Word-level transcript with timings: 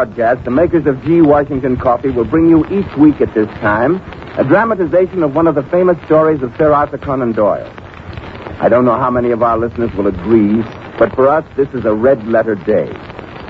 Broadcast, 0.00 0.46
the 0.46 0.50
makers 0.50 0.86
of 0.86 1.02
G. 1.04 1.20
Washington 1.20 1.76
Coffee 1.76 2.08
will 2.08 2.24
bring 2.24 2.48
you 2.48 2.64
each 2.68 2.96
week 2.96 3.20
at 3.20 3.34
this 3.34 3.48
time 3.60 3.96
a 4.38 4.44
dramatization 4.44 5.22
of 5.22 5.34
one 5.34 5.46
of 5.46 5.54
the 5.54 5.62
famous 5.64 5.98
stories 6.06 6.40
of 6.40 6.56
Sir 6.56 6.72
Arthur 6.72 6.96
Conan 6.96 7.32
Doyle. 7.32 7.70
I 8.62 8.70
don't 8.70 8.86
know 8.86 8.96
how 8.96 9.10
many 9.10 9.30
of 9.30 9.42
our 9.42 9.58
listeners 9.58 9.92
will 9.92 10.06
agree, 10.06 10.62
but 10.98 11.14
for 11.14 11.28
us, 11.28 11.44
this 11.54 11.68
is 11.74 11.84
a 11.84 11.92
red 11.92 12.26
letter 12.26 12.54
day 12.54 12.90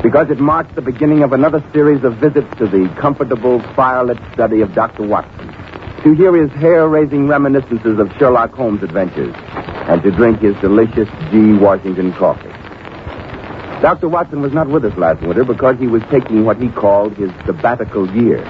because 0.03 0.29
it 0.29 0.41
marks 0.41 0.75
the 0.75 0.83
beginning 0.83 1.23
of 1.23 1.33
another 1.33 1.63
series 1.73 2.03
of 2.03 2.17
visits 2.17 2.49
to 2.59 2.67
the 2.67 2.93
comfortable, 2.99 3.61
firelit 3.79 4.19
study 4.35 4.61
of 4.61 4.75
Dr. 4.75 5.05
Watson 5.05 5.55
to 6.03 6.15
hear 6.15 6.35
his 6.35 6.51
hair 6.59 6.89
raising 6.89 7.29
reminiscences 7.29 8.01
of 8.01 8.11
Sherlock 8.19 8.53
Holmes' 8.55 8.83
adventures 8.83 9.37
and 9.37 10.03
to 10.03 10.11
drink 10.11 10.41
his 10.41 10.57
delicious 10.57 11.09
G. 11.31 11.53
Washington 11.53 12.13
coffee. 12.15 12.50
Dr. 13.81 14.11
Watson 14.11 14.43
was 14.43 14.53
not 14.53 14.69
with 14.69 14.85
us 14.85 14.95
last 14.99 15.23
winter 15.23 15.43
because 15.43 15.79
he 15.79 15.87
was 15.87 16.03
taking 16.11 16.45
what 16.45 16.61
he 16.61 16.69
called 16.69 17.15
his 17.15 17.31
sabbatical 17.47 18.15
year. 18.15 18.41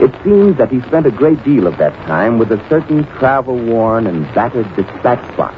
It 0.00 0.12
seems 0.24 0.56
that 0.58 0.72
he 0.72 0.80
spent 0.82 1.06
a 1.06 1.12
great 1.12 1.42
deal 1.44 1.68
of 1.68 1.78
that 1.78 1.94
time 2.06 2.38
with 2.38 2.50
a 2.50 2.68
certain 2.68 3.04
travel 3.18 3.56
worn 3.56 4.08
and 4.08 4.24
battered 4.34 4.66
dispatch 4.74 5.36
box 5.36 5.56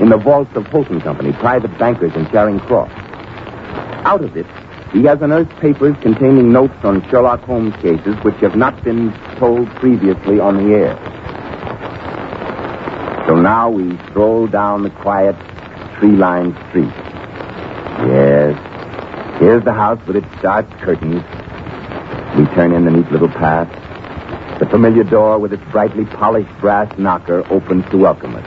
in 0.00 0.08
the 0.08 0.16
vaults 0.16 0.50
of 0.56 0.66
Holton 0.66 1.00
Company, 1.00 1.32
private 1.32 1.78
bankers 1.78 2.12
in 2.16 2.28
Charing 2.30 2.58
Cross. 2.58 2.90
Out 4.04 4.24
of 4.24 4.36
it, 4.36 4.46
he 4.92 5.04
has 5.04 5.22
unearthed 5.22 5.56
papers 5.60 5.96
containing 6.02 6.52
notes 6.52 6.74
on 6.82 7.08
Sherlock 7.08 7.42
Holmes 7.42 7.74
cases 7.76 8.16
which 8.24 8.36
have 8.36 8.56
not 8.56 8.82
been 8.82 9.12
told 9.38 9.68
previously 9.76 10.40
on 10.40 10.56
the 10.56 10.74
air. 10.74 10.96
So 13.28 13.36
now 13.36 13.70
we 13.70 13.96
stroll 14.10 14.48
down 14.48 14.82
the 14.82 14.90
quiet, 14.90 15.36
tree-lined 15.98 16.56
street. 16.68 17.21
Yes, 18.06 19.38
here's 19.38 19.62
the 19.62 19.72
house 19.72 20.04
with 20.08 20.16
its 20.16 20.42
dark 20.42 20.68
curtains. 20.80 21.22
We 22.36 22.46
turn 22.52 22.72
in 22.72 22.84
the 22.84 22.90
neat 22.90 23.12
little 23.12 23.28
path. 23.28 23.68
The 24.58 24.66
familiar 24.66 25.04
door 25.04 25.38
with 25.38 25.52
its 25.52 25.62
brightly 25.70 26.04
polished 26.06 26.50
brass 26.58 26.92
knocker 26.98 27.44
opens 27.52 27.88
to 27.90 27.98
welcome 27.98 28.34
us. 28.34 28.44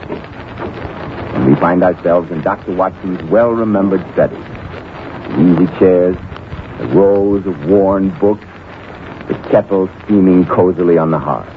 And 1.34 1.46
we 1.46 1.58
find 1.58 1.82
ourselves 1.82 2.30
in 2.30 2.42
Dr. 2.42 2.74
Watson's 2.74 3.22
well-remembered 3.30 4.02
study. 4.12 4.36
The 4.36 5.62
Easy 5.62 5.78
chairs, 5.78 6.16
the 6.78 6.88
rows 6.88 7.46
of 7.46 7.64
worn 7.64 8.10
books, 8.18 8.44
the 9.26 9.34
kettle 9.50 9.88
steaming 10.04 10.44
cozily 10.44 10.98
on 10.98 11.10
the 11.10 11.18
hearth. 11.18 11.48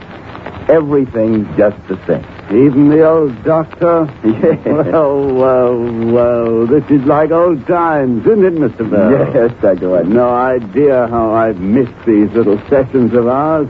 Everything 0.70 1.46
just 1.58 1.78
the 1.90 2.00
same. 2.08 2.39
Even 2.52 2.90
the 2.90 3.08
old 3.08 3.44
doctor? 3.44 4.08
Yes. 4.24 4.66
Well, 4.66 5.34
well, 5.36 6.12
well, 6.12 6.66
this 6.68 6.84
is 6.90 7.04
like 7.06 7.30
old 7.32 7.66
times, 7.68 8.26
isn't 8.26 8.44
it, 8.44 8.54
Mr. 8.54 8.90
Bell? 8.90 9.12
Yes, 9.34 9.52
Dr. 9.62 9.90
Watson. 9.90 10.14
No 10.14 10.30
idea 10.30 11.08
how 11.08 11.32
I've 11.34 11.60
missed 11.60 11.94
these 12.08 12.32
little 12.32 12.58
sessions 12.70 13.14
of 13.14 13.28
ours. 13.28 13.68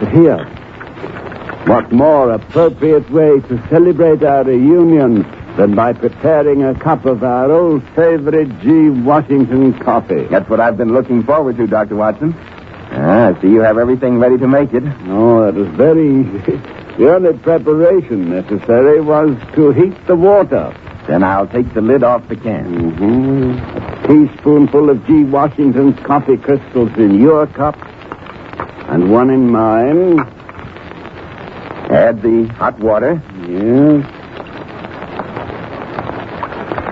But 0.00 0.12
here, 0.12 0.38
what 1.66 1.90
more 1.92 2.30
appropriate 2.32 3.10
way 3.10 3.40
to 3.40 3.68
celebrate 3.68 4.22
our 4.22 4.44
reunion 4.44 5.22
than 5.56 5.74
by 5.74 5.92
preparing 5.92 6.62
a 6.62 6.78
cup 6.78 7.04
of 7.04 7.22
our 7.24 7.50
old 7.50 7.82
favorite 7.94 8.48
G. 8.60 8.88
Washington 8.90 9.78
coffee? 9.80 10.24
That's 10.26 10.48
what 10.48 10.60
I've 10.60 10.76
been 10.76 10.92
looking 10.92 11.24
forward 11.24 11.56
to, 11.58 11.66
Dr. 11.66 11.96
Watson. 11.96 12.34
Ah, 12.38 13.34
I 13.34 13.40
see 13.42 13.48
you 13.48 13.60
have 13.60 13.76
everything 13.78 14.18
ready 14.18 14.38
to 14.38 14.46
make 14.48 14.72
it. 14.72 14.84
Oh, 15.08 15.44
that 15.44 15.54
was 15.54 15.68
very 15.68 16.20
easy. 16.20 16.60
The 16.98 17.14
only 17.14 17.36
preparation 17.38 18.30
necessary 18.30 19.02
was 19.02 19.36
to 19.54 19.70
heat 19.72 20.06
the 20.06 20.16
water. 20.16 20.74
Then 21.06 21.22
I'll 21.22 21.46
take 21.46 21.74
the 21.74 21.82
lid 21.82 22.02
off 22.02 22.26
the 22.28 22.36
can. 22.36 22.92
Mm-hmm. 22.92 23.76
A 23.76 24.08
teaspoonful 24.08 24.88
of 24.88 25.06
G. 25.06 25.24
Washington's 25.24 25.98
coffee 26.06 26.38
crystals 26.38 26.90
in 26.96 27.20
your 27.20 27.46
cup, 27.48 27.76
and 28.88 29.12
one 29.12 29.28
in 29.28 29.50
mine. 29.50 30.20
Add 31.90 32.22
the 32.22 32.46
hot 32.54 32.78
water. 32.80 33.22
Yes. 33.46 34.04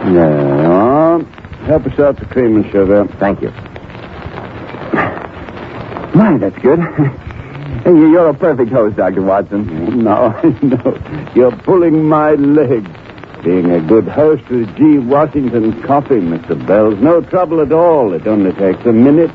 Now, 0.04 1.24
help 1.64 1.86
yourself 1.86 2.18
to 2.18 2.26
cream 2.26 2.56
and 2.56 2.70
sugar. 2.70 3.06
Thank 3.18 3.40
you. 3.40 3.50
My, 6.14 6.36
that's 6.38 6.58
good. 6.58 6.78
You're 7.84 8.28
a 8.28 8.34
perfect 8.34 8.70
host, 8.72 8.96
Dr. 8.96 9.22
Watson. 9.22 10.02
No, 10.02 10.30
no. 10.62 11.32
You're 11.34 11.54
pulling 11.56 12.04
my 12.04 12.32
leg. 12.32 12.88
Being 13.44 13.70
a 13.72 13.80
good 13.80 14.08
host 14.08 14.48
with 14.48 14.74
G. 14.76 14.96
Washington 14.98 15.82
coffee, 15.82 16.14
Mr. 16.14 16.66
Bell's 16.66 16.98
no 17.00 17.20
trouble 17.20 17.60
at 17.60 17.72
all. 17.72 18.14
It 18.14 18.26
only 18.26 18.52
takes 18.52 18.82
a 18.86 18.92
minute, 18.92 19.30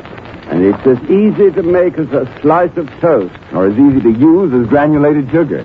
and 0.47 0.63
it's 0.65 0.87
as 0.87 0.97
easy 1.11 1.51
to 1.51 1.61
make 1.61 1.93
as 1.99 2.09
a 2.11 2.25
slice 2.41 2.75
of 2.75 2.89
toast. 3.01 3.35
Or 3.53 3.67
as 3.67 3.77
easy 3.77 4.01
to 4.01 4.11
use 4.11 4.51
as 4.51 4.67
granulated 4.67 5.29
sugar. 5.29 5.63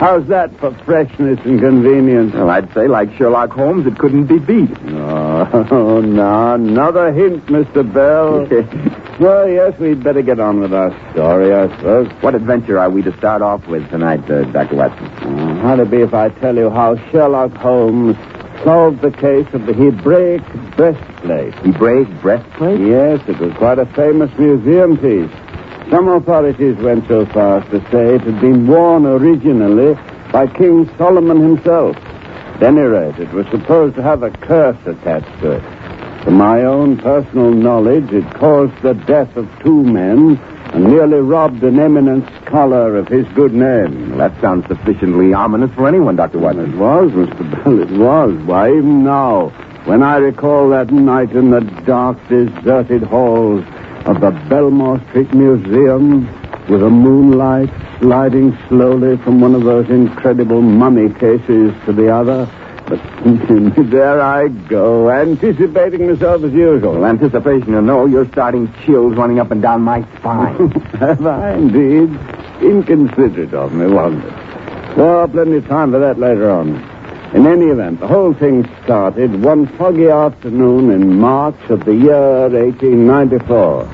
How's 0.00 0.26
that 0.28 0.58
for 0.58 0.72
freshness 0.86 1.38
and 1.44 1.60
convenience? 1.60 2.32
Well, 2.32 2.48
I'd 2.48 2.72
say, 2.72 2.88
like 2.88 3.12
Sherlock 3.18 3.50
Holmes, 3.50 3.86
it 3.86 3.98
couldn't 3.98 4.28
be 4.28 4.38
beat. 4.38 4.70
Oh, 4.94 6.00
no. 6.00 6.54
Another 6.54 7.12
hint, 7.12 7.44
Mr. 7.48 7.84
Bell. 7.92 8.46
well, 9.20 9.46
yes, 9.46 9.78
we'd 9.78 10.02
better 10.02 10.22
get 10.22 10.40
on 10.40 10.60
with 10.60 10.72
our 10.72 10.90
story, 11.12 11.52
I 11.52 11.68
suppose. 11.76 12.08
What 12.22 12.34
adventure 12.34 12.78
are 12.78 12.88
we 12.88 13.02
to 13.02 13.14
start 13.18 13.42
off 13.42 13.66
with 13.66 13.90
tonight, 13.90 14.20
uh, 14.30 14.44
Dr. 14.44 14.76
Watson? 14.76 15.04
Uh, 15.04 15.60
how'd 15.60 15.80
it 15.80 15.90
be 15.90 15.98
if 15.98 16.14
I 16.14 16.30
tell 16.30 16.56
you 16.56 16.70
how 16.70 16.96
Sherlock 17.10 17.52
Holmes 17.58 18.16
solved 18.64 19.02
the 19.02 19.10
case 19.10 19.52
of 19.52 19.66
the 19.66 19.74
Hebraic 19.74 20.40
breastplate? 20.76 21.52
Hebraic 21.56 22.08
breastplate? 22.22 22.80
Yes, 22.80 23.20
it 23.28 23.38
was 23.38 23.52
quite 23.58 23.78
a 23.78 23.84
famous 23.84 24.30
museum 24.38 24.96
piece. 24.96 25.49
Some 25.90 26.06
authorities 26.06 26.76
went 26.76 27.08
so 27.08 27.26
far 27.26 27.58
as 27.58 27.70
to 27.70 27.80
say 27.90 28.14
it 28.14 28.20
had 28.20 28.40
been 28.40 28.68
worn 28.68 29.06
originally 29.06 29.98
by 30.30 30.46
King 30.46 30.88
Solomon 30.96 31.40
himself. 31.40 31.96
At 31.96 32.62
any 32.62 32.82
rate, 32.82 33.18
it 33.18 33.32
was 33.32 33.44
supposed 33.48 33.96
to 33.96 34.02
have 34.02 34.22
a 34.22 34.30
curse 34.30 34.78
attached 34.86 35.40
to 35.40 35.52
it. 35.52 36.24
To 36.24 36.30
my 36.30 36.62
own 36.62 36.96
personal 36.98 37.50
knowledge, 37.50 38.12
it 38.12 38.24
caused 38.34 38.80
the 38.82 38.94
death 38.94 39.36
of 39.36 39.48
two 39.64 39.82
men 39.82 40.36
and 40.74 40.84
nearly 40.84 41.18
robbed 41.18 41.64
an 41.64 41.80
eminent 41.80 42.24
scholar 42.44 42.96
of 42.96 43.08
his 43.08 43.26
good 43.34 43.52
name. 43.52 44.16
That 44.16 44.40
sounds 44.40 44.68
sufficiently 44.68 45.32
ominous 45.32 45.74
for 45.74 45.88
anyone, 45.88 46.14
Dr. 46.14 46.38
It 46.38 46.76
was, 46.76 47.10
Mr. 47.10 47.64
Bell, 47.64 47.80
it 47.80 47.90
was. 47.90 48.32
Why, 48.44 48.70
even 48.70 49.02
now, 49.02 49.48
when 49.86 50.04
I 50.04 50.18
recall 50.18 50.68
that 50.68 50.92
night 50.92 51.32
in 51.32 51.50
the 51.50 51.62
dark, 51.84 52.16
deserted 52.28 53.02
halls 53.02 53.64
of 54.06 54.20
the 54.20 54.30
Belmore 54.48 55.00
Street 55.10 55.32
Museum, 55.34 56.26
with 56.68 56.80
the 56.80 56.90
moonlight 56.90 57.70
sliding 58.00 58.56
slowly 58.68 59.16
from 59.18 59.40
one 59.40 59.54
of 59.54 59.64
those 59.64 59.88
incredible 59.90 60.62
mummy 60.62 61.12
cases 61.14 61.74
to 61.84 61.92
the 61.92 62.12
other. 62.12 62.48
But 62.86 63.00
there 63.90 64.20
I 64.20 64.48
go, 64.48 65.10
anticipating 65.10 66.08
myself 66.08 66.42
as 66.42 66.52
usual. 66.52 67.04
Anticipation 67.06 67.72
you 67.72 67.82
know, 67.82 68.06
you're 68.06 68.28
starting 68.32 68.72
chills 68.84 69.16
running 69.16 69.38
up 69.38 69.50
and 69.50 69.62
down 69.62 69.82
my 69.82 70.02
spine. 70.16 70.70
Have 70.98 71.24
I 71.24 71.54
indeed? 71.54 72.18
Inconsiderate 72.62 73.54
of 73.54 73.72
me, 73.72 73.86
wasn't 73.86 74.24
it? 74.24 74.96
Well, 74.96 75.28
plenty 75.28 75.56
of 75.56 75.68
time 75.68 75.92
for 75.92 75.98
that 76.00 76.18
later 76.18 76.50
on. 76.50 76.99
In 77.32 77.46
any 77.46 77.66
event, 77.66 78.00
the 78.00 78.08
whole 78.08 78.34
thing 78.34 78.68
started 78.82 79.44
one 79.44 79.68
foggy 79.78 80.08
afternoon 80.08 80.90
in 80.90 81.20
March 81.20 81.54
of 81.68 81.84
the 81.84 81.94
year 81.94 82.48
1894. 82.48 83.88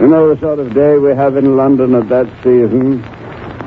You 0.00 0.08
know 0.08 0.34
the 0.34 0.40
sort 0.40 0.58
of 0.58 0.74
day 0.74 0.98
we 0.98 1.14
have 1.14 1.36
in 1.36 1.56
London 1.56 1.94
at 1.94 2.08
that 2.08 2.26
season? 2.42 3.04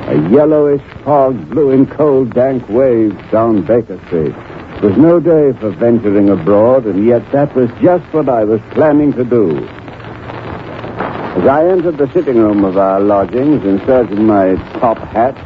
A 0.08 0.30
yellowish 0.30 0.82
fog 1.06 1.50
blew 1.50 1.72
in 1.72 1.86
cold, 1.86 2.34
dank 2.34 2.68
waves 2.68 3.16
down 3.32 3.62
Baker 3.62 3.98
Street. 4.08 4.36
It 4.76 4.84
was 4.84 4.98
no 4.98 5.22
day 5.22 5.58
for 5.58 5.72
venturing 5.72 6.30
abroad, 6.30 6.86
and 6.86 7.06
yet 7.06 7.32
that 7.32 7.56
was 7.56 7.70
just 7.82 8.04
what 8.14 8.28
I 8.28 8.44
was 8.44 8.60
planning 8.72 9.14
to 9.14 9.24
do. 9.24 9.58
As 11.38 11.48
I 11.48 11.66
entered 11.70 11.98
the 11.98 12.12
sitting 12.12 12.38
room 12.38 12.66
of 12.66 12.78
our 12.78 13.00
lodgings 13.00 13.64
in 13.64 13.80
search 13.86 14.12
of 14.12 14.20
my 14.20 14.56
top 14.80 14.98
hat, 14.98 15.38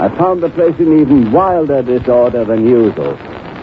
I 0.00 0.08
found 0.16 0.42
the 0.42 0.48
place 0.48 0.74
in 0.78 0.98
even 0.98 1.30
wilder 1.30 1.82
disorder 1.82 2.46
than 2.46 2.66
usual. 2.66 3.18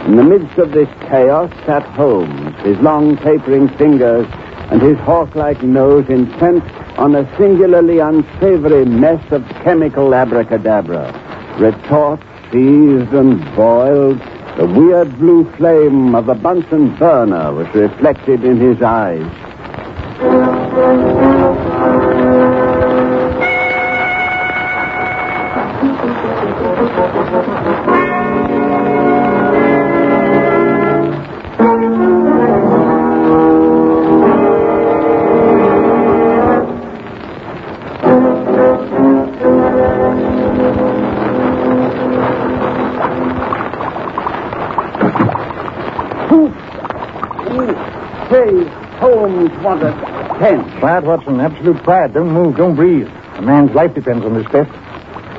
In 0.06 0.18
the 0.18 0.24
midst 0.24 0.56
of 0.60 0.72
this 0.72 0.88
chaos 1.10 1.52
sat 1.66 1.82
Holmes, 1.96 2.56
his 2.62 2.78
long 2.78 3.18
tapering 3.18 3.68
fingers 3.70 4.28
and 4.70 4.80
his 4.80 5.00
hawk-like 5.00 5.64
nose 5.64 6.08
intent 6.10 6.64
on 7.00 7.16
a 7.16 7.26
singularly 7.40 7.98
unsavory 7.98 8.86
mess 8.86 9.24
of 9.32 9.44
chemical 9.64 10.14
abracadabra. 10.14 11.12
Retorts 11.58 12.22
seized 12.52 13.14
and 13.16 13.44
boiled. 13.56 14.20
The 14.60 14.68
weird 14.68 15.18
blue 15.18 15.52
flame 15.56 16.14
of 16.14 16.30
a 16.30 16.36
Bunsen 16.36 16.96
burner 16.98 17.52
was 17.52 17.68
reflected 17.74 18.44
in 18.44 18.60
his 18.60 18.80
eyes. 18.84 19.26
Quiet, 50.88 51.04
Watson. 51.04 51.42
Absolute 51.42 51.84
quiet. 51.84 52.14
Don't 52.14 52.32
move. 52.32 52.56
Don't 52.56 52.74
breathe. 52.74 53.10
A 53.36 53.42
man's 53.42 53.76
life 53.76 53.94
depends 53.94 54.24
on 54.24 54.36
this 54.36 54.48
test. 54.50 54.72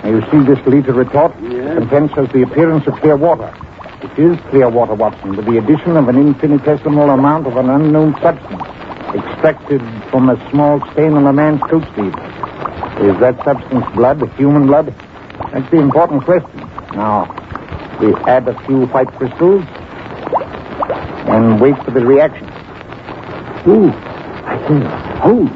Now, 0.04 0.10
you 0.10 0.20
see 0.30 0.44
this 0.44 0.60
liter 0.66 0.92
retort? 0.92 1.32
Yes. 1.40 1.72
The 1.72 1.86
contents 1.86 2.14
has 2.16 2.28
the 2.34 2.42
appearance 2.42 2.86
of 2.86 2.92
clear 3.00 3.16
water. 3.16 3.48
It 4.02 4.18
is 4.18 4.38
clear 4.50 4.68
water, 4.68 4.92
Watson, 4.92 5.36
with 5.36 5.46
the 5.46 5.56
addition 5.56 5.96
of 5.96 6.06
an 6.06 6.18
infinitesimal 6.18 7.08
amount 7.08 7.46
of 7.46 7.56
an 7.56 7.70
unknown 7.70 8.12
substance 8.20 8.60
extracted 9.14 9.80
from 10.10 10.28
a 10.28 10.36
small 10.50 10.86
stain 10.92 11.14
on 11.14 11.26
a 11.26 11.32
man's 11.32 11.62
coat 11.62 11.84
sleeve. 11.94 12.12
Is 13.08 13.18
that 13.20 13.42
substance 13.42 13.86
blood, 13.94 14.20
human 14.36 14.66
blood? 14.66 14.94
That's 15.50 15.70
the 15.70 15.78
important 15.78 16.24
question. 16.26 16.58
Now, 16.92 17.24
we 18.02 18.12
add 18.28 18.46
a 18.48 18.66
few 18.66 18.84
white 18.88 19.08
crystals 19.16 19.64
and 21.26 21.58
wait 21.58 21.82
for 21.86 21.92
the 21.92 22.04
reaction. 22.04 22.44
Ooh, 23.66 23.94
I 24.48 24.56
say, 24.66 25.20
Holmes, 25.20 25.50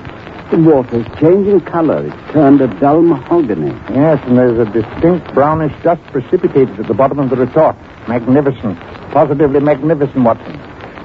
the 0.51 0.59
water's 0.59 1.07
changing 1.19 1.61
color. 1.63 2.05
It's 2.07 2.33
turned 2.33 2.61
a 2.61 2.67
dull 2.79 3.01
mahogany. 3.01 3.71
Yes, 3.89 4.21
and 4.27 4.37
there's 4.37 4.59
a 4.59 4.71
distinct 4.71 5.33
brownish 5.33 5.73
dust 5.83 6.03
precipitated 6.13 6.79
at 6.79 6.87
the 6.87 6.95
bottom 6.95 7.19
of 7.19 7.31
the 7.31 7.37
retort. 7.37 7.75
Magnificent. 8.07 8.79
Positively 9.13 9.61
magnificent, 9.61 10.23
Watson. 10.23 10.61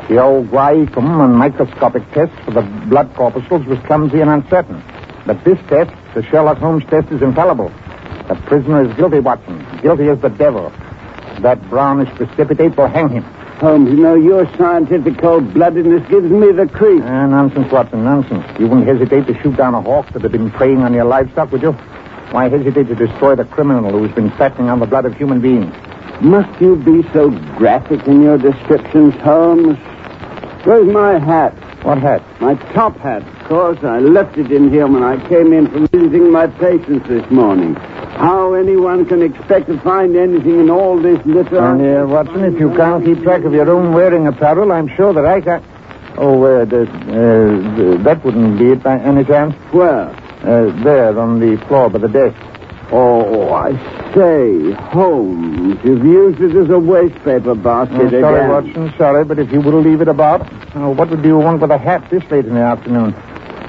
The 0.10 0.22
old 0.22 0.48
Guaiacum 0.50 1.24
and 1.24 1.36
microscopic 1.36 2.04
test 2.12 2.34
for 2.44 2.52
the 2.52 2.62
blood 2.90 3.14
corpuscles 3.16 3.66
was 3.66 3.80
clumsy 3.88 4.20
and 4.20 4.30
uncertain. 4.30 4.84
But 5.26 5.44
this 5.46 5.60
test, 5.70 5.92
the 6.14 6.24
Sherlock 6.24 6.58
Holmes 6.58 6.84
test, 6.90 7.10
is 7.12 7.22
infallible. 7.22 7.70
The 8.28 8.36
prisoner 8.48 8.90
is 8.90 8.94
guilty, 8.98 9.20
Watson. 9.20 9.66
Guilty 9.82 10.10
as 10.10 10.20
the 10.20 10.30
devil. 10.30 10.74
That 11.40 11.62
brownish 11.70 12.10
precipitate 12.16 12.76
will 12.76 12.88
hang 12.88 13.08
him. 13.10 13.24
Holmes, 13.58 13.90
you 13.90 13.98
know, 13.98 14.14
your 14.14 14.46
scientific 14.56 15.18
cold-bloodedness 15.18 16.08
gives 16.10 16.30
me 16.30 16.52
the 16.52 16.68
creep. 16.68 17.02
Ah, 17.04 17.26
nonsense, 17.26 17.72
Watson, 17.72 18.04
nonsense. 18.04 18.46
You 18.60 18.68
wouldn't 18.68 18.86
hesitate 18.88 19.26
to 19.26 19.42
shoot 19.42 19.58
down 19.58 19.74
a 19.74 19.82
hawk 19.82 20.12
that 20.14 20.22
had 20.22 20.32
been 20.32 20.52
preying 20.52 20.84
on 20.84 20.94
your 20.94 21.06
livestock, 21.06 21.52
would 21.52 21.64
you? 21.64 21.72
Why 22.32 22.50
hesitate 22.50 22.88
to 22.88 22.96
destroy 22.96 23.36
the 23.36 23.46
criminal 23.46 23.90
who's 23.90 24.12
been 24.12 24.30
fattening 24.32 24.70
on 24.70 24.80
the 24.80 24.86
blood 24.86 25.06
of 25.06 25.16
human 25.16 25.42
beings? 25.42 25.74
Must 26.22 26.62
you 26.62 26.76
be 26.76 27.02
so 27.14 27.32
graphic 27.58 28.08
in 28.08 28.22
your 28.22 28.38
descriptions, 28.38 29.16
Holmes? 29.16 29.78
Where's 30.64 30.88
my 30.92 31.18
hat? 31.18 31.54
What 31.84 31.98
hat? 31.98 32.22
My 32.40 32.54
top 32.74 32.96
hat, 32.98 33.24
course. 33.48 33.80
I 33.84 34.00
left 34.00 34.38
it 34.38 34.52
in 34.52 34.70
here 34.70 34.88
when 34.88 35.04
I 35.04 35.18
came 35.28 35.54
in 35.54 35.68
from 35.68 35.88
visiting 35.88 36.32
my 36.32 36.48
patients 36.48 37.08
this 37.08 37.30
morning. 37.32 37.76
How 37.76 38.54
anyone 38.54 39.06
can 39.06 39.22
expect 39.22 39.68
to 39.68 39.80
find 39.82 40.16
anything 40.16 40.60
in 40.60 40.70
all 40.70 41.00
this 41.00 41.24
litter... 41.26 41.60
And, 41.60 41.82
uh, 41.82 42.08
Watson, 42.08 42.44
if 42.44 42.60
you 42.60 42.74
can't 42.76 43.06
keep 43.06 43.22
track 43.24 43.44
of 43.44 43.54
your 43.54 43.70
own 43.70 43.94
wearing 43.94 44.28
apparel, 44.28 44.72
I'm 44.72 44.90
sure 44.96 45.14
that 45.14 45.26
I 45.26 45.42
can. 45.42 45.64
Oh, 46.18 46.44
uh, 46.44 46.66
the, 46.66 46.82
uh, 46.82 48.04
that 48.04 48.26
wouldn't 48.26 48.58
be 48.58 48.72
it 48.72 48.82
by 48.84 49.00
any 49.00 49.24
chance. 49.24 49.54
Where? 49.72 50.10
Uh, 50.10 50.84
there, 50.84 51.18
on 51.20 51.40
the 51.40 51.58
floor 51.68 51.90
by 51.90 52.00
the 52.00 52.08
desk. 52.08 52.36
Oh, 52.90 53.54
I 53.54 53.74
say, 54.16 54.72
Holmes, 54.72 55.78
you've 55.84 56.06
used 56.06 56.40
it 56.40 56.56
as 56.56 56.70
a 56.70 56.80
wastepaper 56.80 57.62
basket 57.62 58.14
Oh, 58.14 58.22
sorry, 58.22 58.40
again. 58.40 58.50
Watson, 58.50 58.94
sorry, 58.98 59.26
but 59.26 59.38
if 59.40 59.52
you 59.52 59.62
will 59.62 59.80
leave 59.80 60.02
it 60.02 60.08
about. 60.08 60.42
Uh, 60.76 60.90
what 60.90 61.10
would 61.10 61.24
you 61.24 61.38
want 61.38 61.62
with 61.62 61.70
a 61.70 61.78
hat 61.78 62.10
this 62.10 62.24
late 62.32 62.46
in 62.46 62.56
the 62.56 62.62
afternoon? 62.62 63.14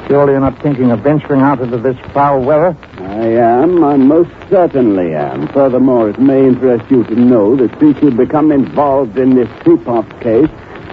Surely 0.09 0.33
you're 0.33 0.41
not 0.41 0.63
thinking 0.63 0.91
of 0.91 1.01
venturing 1.01 1.43
out 1.43 1.61
into 1.61 1.77
this 1.77 1.99
foul 2.15 2.41
weather? 2.41 2.75
I 2.97 3.27
am. 3.27 3.85
I 3.85 3.99
most 3.99 4.31
certainly 4.49 5.15
am. 5.15 5.49
Furthermore, 5.49 6.09
it 6.09 6.19
may 6.19 6.47
interest 6.47 6.91
you 6.91 7.05
to 7.05 7.15
know 7.15 7.57
that 7.57 7.79
since 7.79 8.01
you've 8.01 8.17
become 8.17 8.51
involved 8.51 9.19
in 9.19 9.35
this 9.35 9.51
Teapot 9.65 10.09
case, 10.23 10.49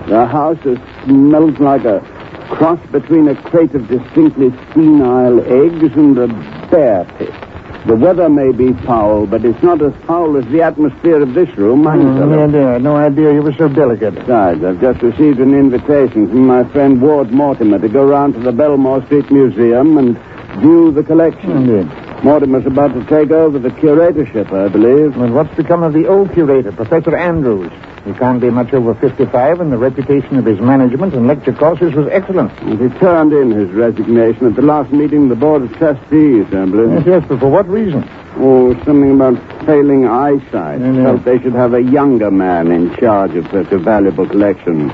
the 0.10 0.26
house 0.26 0.60
has 0.64 0.78
smelled 1.06 1.62
like 1.62 1.86
a 1.86 2.02
cross 2.50 2.80
between 2.92 3.30
a 3.30 3.42
crate 3.44 3.74
of 3.74 3.88
distinctly 3.88 4.52
senile 4.74 5.40
eggs 5.40 5.96
and 5.96 6.18
a 6.18 6.28
bear 6.70 7.06
pit. 7.18 7.45
The 7.88 7.96
weather 7.96 8.30
may 8.30 8.52
be 8.52 8.74
foul, 8.86 9.28
but 9.28 9.46
it's 9.46 9.62
not 9.62 9.80
as 9.82 9.94
foul 10.08 10.38
as 10.38 10.46
the 10.52 10.64
atmosphere 10.64 11.22
of 11.22 11.36
this 11.36 11.50
room. 11.56 11.86
I'm 11.88 12.00
Mm, 12.00 12.18
telling 12.18 12.30
no 12.32 12.38
you. 12.38 12.44
idea. 12.68 12.80
No 12.80 12.96
idea 12.96 13.34
you 13.34 13.44
were 13.44 13.54
so 13.54 13.68
delicate. 13.68 14.16
Besides, 14.16 14.64
I've 14.64 14.82
just 14.82 15.04
received 15.04 15.40
an 15.40 15.54
invitation 15.54 16.28
from 16.28 16.48
my 16.48 16.64
friend 16.64 17.00
Ward 17.00 17.32
Mortimer 17.32 17.78
to 17.80 17.88
go 17.88 18.04
round 18.06 18.34
to 18.34 18.40
the 18.40 18.52
Belmore 18.52 19.06
Street 19.06 19.30
Museum 19.32 19.98
and 20.00 20.18
view 20.62 20.92
the 20.92 21.04
collection. 21.04 21.52
Indeed. 21.52 22.05
Mortimer's 22.24 22.66
about 22.66 22.94
to 22.94 23.04
take 23.06 23.32
over 23.32 23.60
the 23.60 23.70
curatorship, 23.70 24.52
I 24.52 24.68
believe. 24.68 25.16
And 25.18 25.36
what's 25.36 25.54
become 25.56 25.84
of 25.84 25.94
the 25.94 26.08
old 26.08 26.34
curator, 26.34 26.72
Professor 26.72 27.16
Andrews? 27.16 27.72
He 28.06 28.14
can't 28.14 28.40
be 28.40 28.50
much 28.50 28.74
over 28.74 28.94
55, 28.96 29.62
and 29.62 29.72
the 29.72 29.78
reputation 29.78 30.38
of 30.38 30.46
his 30.46 30.60
management 30.60 31.14
and 31.14 31.28
lecture 31.28 31.54
courses 31.54 31.94
was 31.94 32.08
excellent. 32.12 32.52
And 32.62 32.80
he 32.80 33.00
turned 33.00 33.34
in 33.34 33.52
his 33.52 33.70
resignation 33.72 34.48
at 34.48 34.56
the 34.56 34.62
last 34.62 34.92
meeting 34.92 35.24
of 35.24 35.30
the 35.30 35.36
Board 35.36 35.64
of 35.64 35.74
Trustees, 35.78 36.46
I 36.48 36.66
believe. 36.66 36.94
Yes, 36.94 37.04
yes, 37.06 37.26
but 37.28 37.40
for 37.40 37.50
what 37.50 37.68
reason? 37.68 38.08
Oh, 38.38 38.74
something 38.84 39.12
about 39.12 39.66
failing 39.66 40.06
eyesight. 40.06 40.82
Yeah. 40.82 41.04
Felt 41.04 41.26
they 41.26 41.40
should 41.40 41.54
have 41.54 41.74
a 41.74 41.82
younger 41.82 42.30
man 42.32 42.72
in 42.72 42.96
charge 42.96 43.36
of 43.36 43.46
such 43.48 43.72
a 43.72 43.78
valuable 43.80 44.28
collection. 44.28 44.90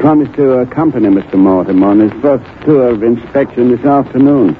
Promised 0.00 0.34
to 0.34 0.60
accompany 0.60 1.08
Mr. 1.08 1.34
Mortimer 1.34 1.88
on 1.88 2.00
his 2.00 2.12
first 2.22 2.44
tour 2.64 2.90
of 2.90 3.02
inspection 3.02 3.70
this 3.70 3.84
afternoon. 3.84 4.56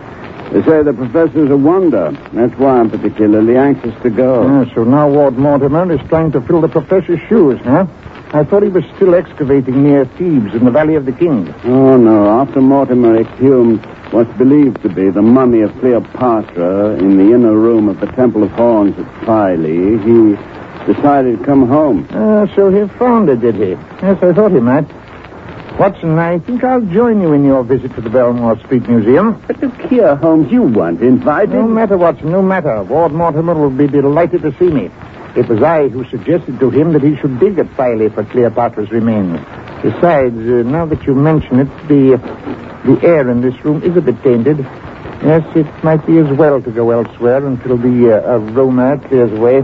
They 0.52 0.62
say 0.62 0.82
the 0.82 0.94
professor's 0.94 1.50
a 1.50 1.56
wonder. 1.56 2.10
That's 2.32 2.54
why 2.58 2.80
I'm 2.80 2.90
particularly 2.90 3.56
anxious 3.56 3.94
to 4.02 4.10
go. 4.10 4.44
Ah, 4.48 4.64
so 4.74 4.82
now 4.84 5.08
Ward 5.08 5.36
Mortimer 5.36 5.92
is 5.92 6.00
trying 6.08 6.32
to 6.32 6.40
fill 6.40 6.62
the 6.62 6.68
professor's 6.68 7.20
shoes, 7.28 7.60
huh? 7.64 7.86
I 8.32 8.44
thought 8.44 8.62
he 8.62 8.68
was 8.68 8.84
still 8.96 9.14
excavating 9.14 9.82
near 9.82 10.04
Thebes 10.04 10.54
in 10.54 10.64
the 10.64 10.70
Valley 10.70 10.94
of 10.94 11.06
the 11.06 11.12
Kings. 11.12 11.48
Oh, 11.64 11.96
no. 11.96 12.28
After 12.40 12.60
Mortimer 12.60 13.20
exhumed 13.20 13.84
what's 14.10 14.32
believed 14.38 14.82
to 14.82 14.88
be 14.88 15.10
the 15.10 15.22
mummy 15.22 15.60
of 15.60 15.72
Cleopatra 15.80 16.96
in 16.96 17.16
the 17.18 17.34
inner 17.34 17.54
room 17.54 17.88
of 17.88 18.00
the 18.00 18.06
Temple 18.06 18.42
of 18.42 18.50
Horus 18.52 18.94
at 18.98 19.24
Philae, 19.26 19.98
he 19.98 20.36
decided 20.92 21.38
to 21.38 21.44
come 21.44 21.68
home. 21.68 22.06
Ah, 22.10 22.46
so 22.54 22.70
he 22.70 22.88
found 22.98 23.28
it, 23.28 23.40
did 23.40 23.54
he? 23.56 23.70
Yes, 24.02 24.22
I 24.22 24.32
thought 24.32 24.52
he 24.52 24.60
might. 24.60 24.86
Watson, 25.78 26.18
I 26.18 26.40
think 26.40 26.64
I'll 26.64 26.80
join 26.80 27.20
you 27.20 27.32
in 27.34 27.44
your 27.44 27.62
visit 27.62 27.94
to 27.94 28.00
the 28.00 28.10
Belmore 28.10 28.58
Street 28.64 28.88
Museum. 28.88 29.40
But 29.46 29.60
look 29.62 29.80
here, 29.82 30.16
Holmes, 30.16 30.50
you 30.50 30.62
weren't 30.62 31.00
invited. 31.00 31.54
No 31.54 31.68
matter, 31.68 31.96
Watson, 31.96 32.32
no 32.32 32.42
matter. 32.42 32.82
Ward 32.82 33.12
Mortimer 33.12 33.54
will 33.54 33.70
be 33.70 33.86
delighted 33.86 34.42
to 34.42 34.50
see 34.58 34.70
me. 34.70 34.90
It 35.36 35.48
was 35.48 35.62
I 35.62 35.86
who 35.88 36.04
suggested 36.08 36.58
to 36.58 36.70
him 36.70 36.94
that 36.94 37.02
he 37.02 37.16
should 37.18 37.38
dig 37.38 37.60
at 37.60 37.68
Philae 37.76 38.08
for 38.08 38.24
Cleopatra's 38.24 38.90
remains. 38.90 39.38
Besides, 39.82 40.36
uh, 40.36 40.66
now 40.66 40.84
that 40.86 41.04
you 41.04 41.14
mention 41.14 41.60
it, 41.60 41.68
the 41.86 42.16
the 42.84 43.06
air 43.06 43.30
in 43.30 43.40
this 43.40 43.54
room 43.64 43.82
is 43.84 43.96
a 43.96 44.00
bit 44.00 44.20
tainted. 44.24 44.58
Yes, 44.58 45.44
it 45.54 45.84
might 45.84 46.04
be 46.06 46.18
as 46.18 46.36
well 46.36 46.60
to 46.60 46.70
go 46.72 46.90
elsewhere 46.90 47.46
until 47.46 47.76
the 47.76 48.14
uh, 48.14 48.38
aroma 48.38 48.98
clears 49.06 49.30
away. 49.30 49.62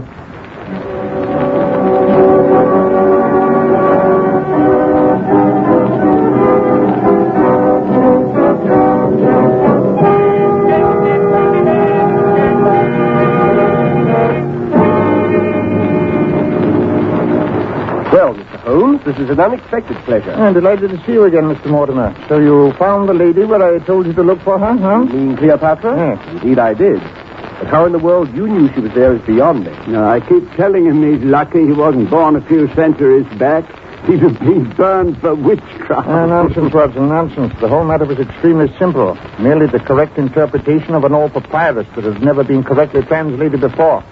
This 19.15 19.25
is 19.25 19.29
an 19.29 19.39
unexpected 19.39 19.95
pleasure. 20.03 20.31
I'm 20.31 20.53
delighted 20.53 20.89
to 20.91 20.97
see 21.05 21.13
you 21.13 21.23
again, 21.23 21.43
Mr. 21.43 21.67
Mortimer. 21.67 22.13
So 22.27 22.39
you 22.39 22.73
found 22.73 23.07
the 23.07 23.13
lady 23.13 23.45
where 23.45 23.63
I 23.63 23.79
told 23.79 24.05
you 24.05 24.13
to 24.13 24.23
look 24.23 24.41
for 24.41 24.59
her, 24.59 24.75
huh? 24.75 25.03
You 25.03 25.19
mean 25.19 25.37
Cleopatra? 25.37 25.95
Yes. 25.95 26.27
Indeed, 26.43 26.59
I 26.59 26.73
did. 26.73 26.99
But 26.99 27.67
how 27.67 27.85
in 27.85 27.93
the 27.93 27.99
world 27.99 28.35
you 28.35 28.47
knew 28.47 28.73
she 28.73 28.81
was 28.81 28.91
there 28.93 29.15
is 29.15 29.21
beyond 29.21 29.63
me. 29.65 29.71
No, 29.87 30.05
I 30.05 30.19
keep 30.19 30.51
telling 30.55 30.85
him 30.85 31.01
he's 31.01 31.23
lucky 31.23 31.65
he 31.65 31.71
wasn't 31.71 32.09
born 32.09 32.35
a 32.35 32.41
few 32.41 32.67
centuries 32.75 33.25
back. 33.39 33.63
He'd 34.05 34.19
have 34.19 34.37
been 34.39 34.69
burned 34.75 35.19
for 35.21 35.33
witchcraft. 35.33 36.07
Ah, 36.07 36.25
nonsense, 36.25 36.73
Watson, 36.73 37.07
nonsense. 37.07 37.53
The 37.61 37.69
whole 37.69 37.85
matter 37.85 38.05
was 38.05 38.19
extremely 38.19 38.67
simple. 38.77 39.17
Merely 39.39 39.67
the 39.67 39.79
correct 39.79 40.17
interpretation 40.17 40.93
of 40.93 41.05
an 41.05 41.13
old 41.13 41.33
papyrus 41.33 41.87
that 41.95 42.03
has 42.03 42.21
never 42.21 42.43
been 42.43 42.63
correctly 42.63 43.01
translated 43.03 43.61
before. 43.61 44.03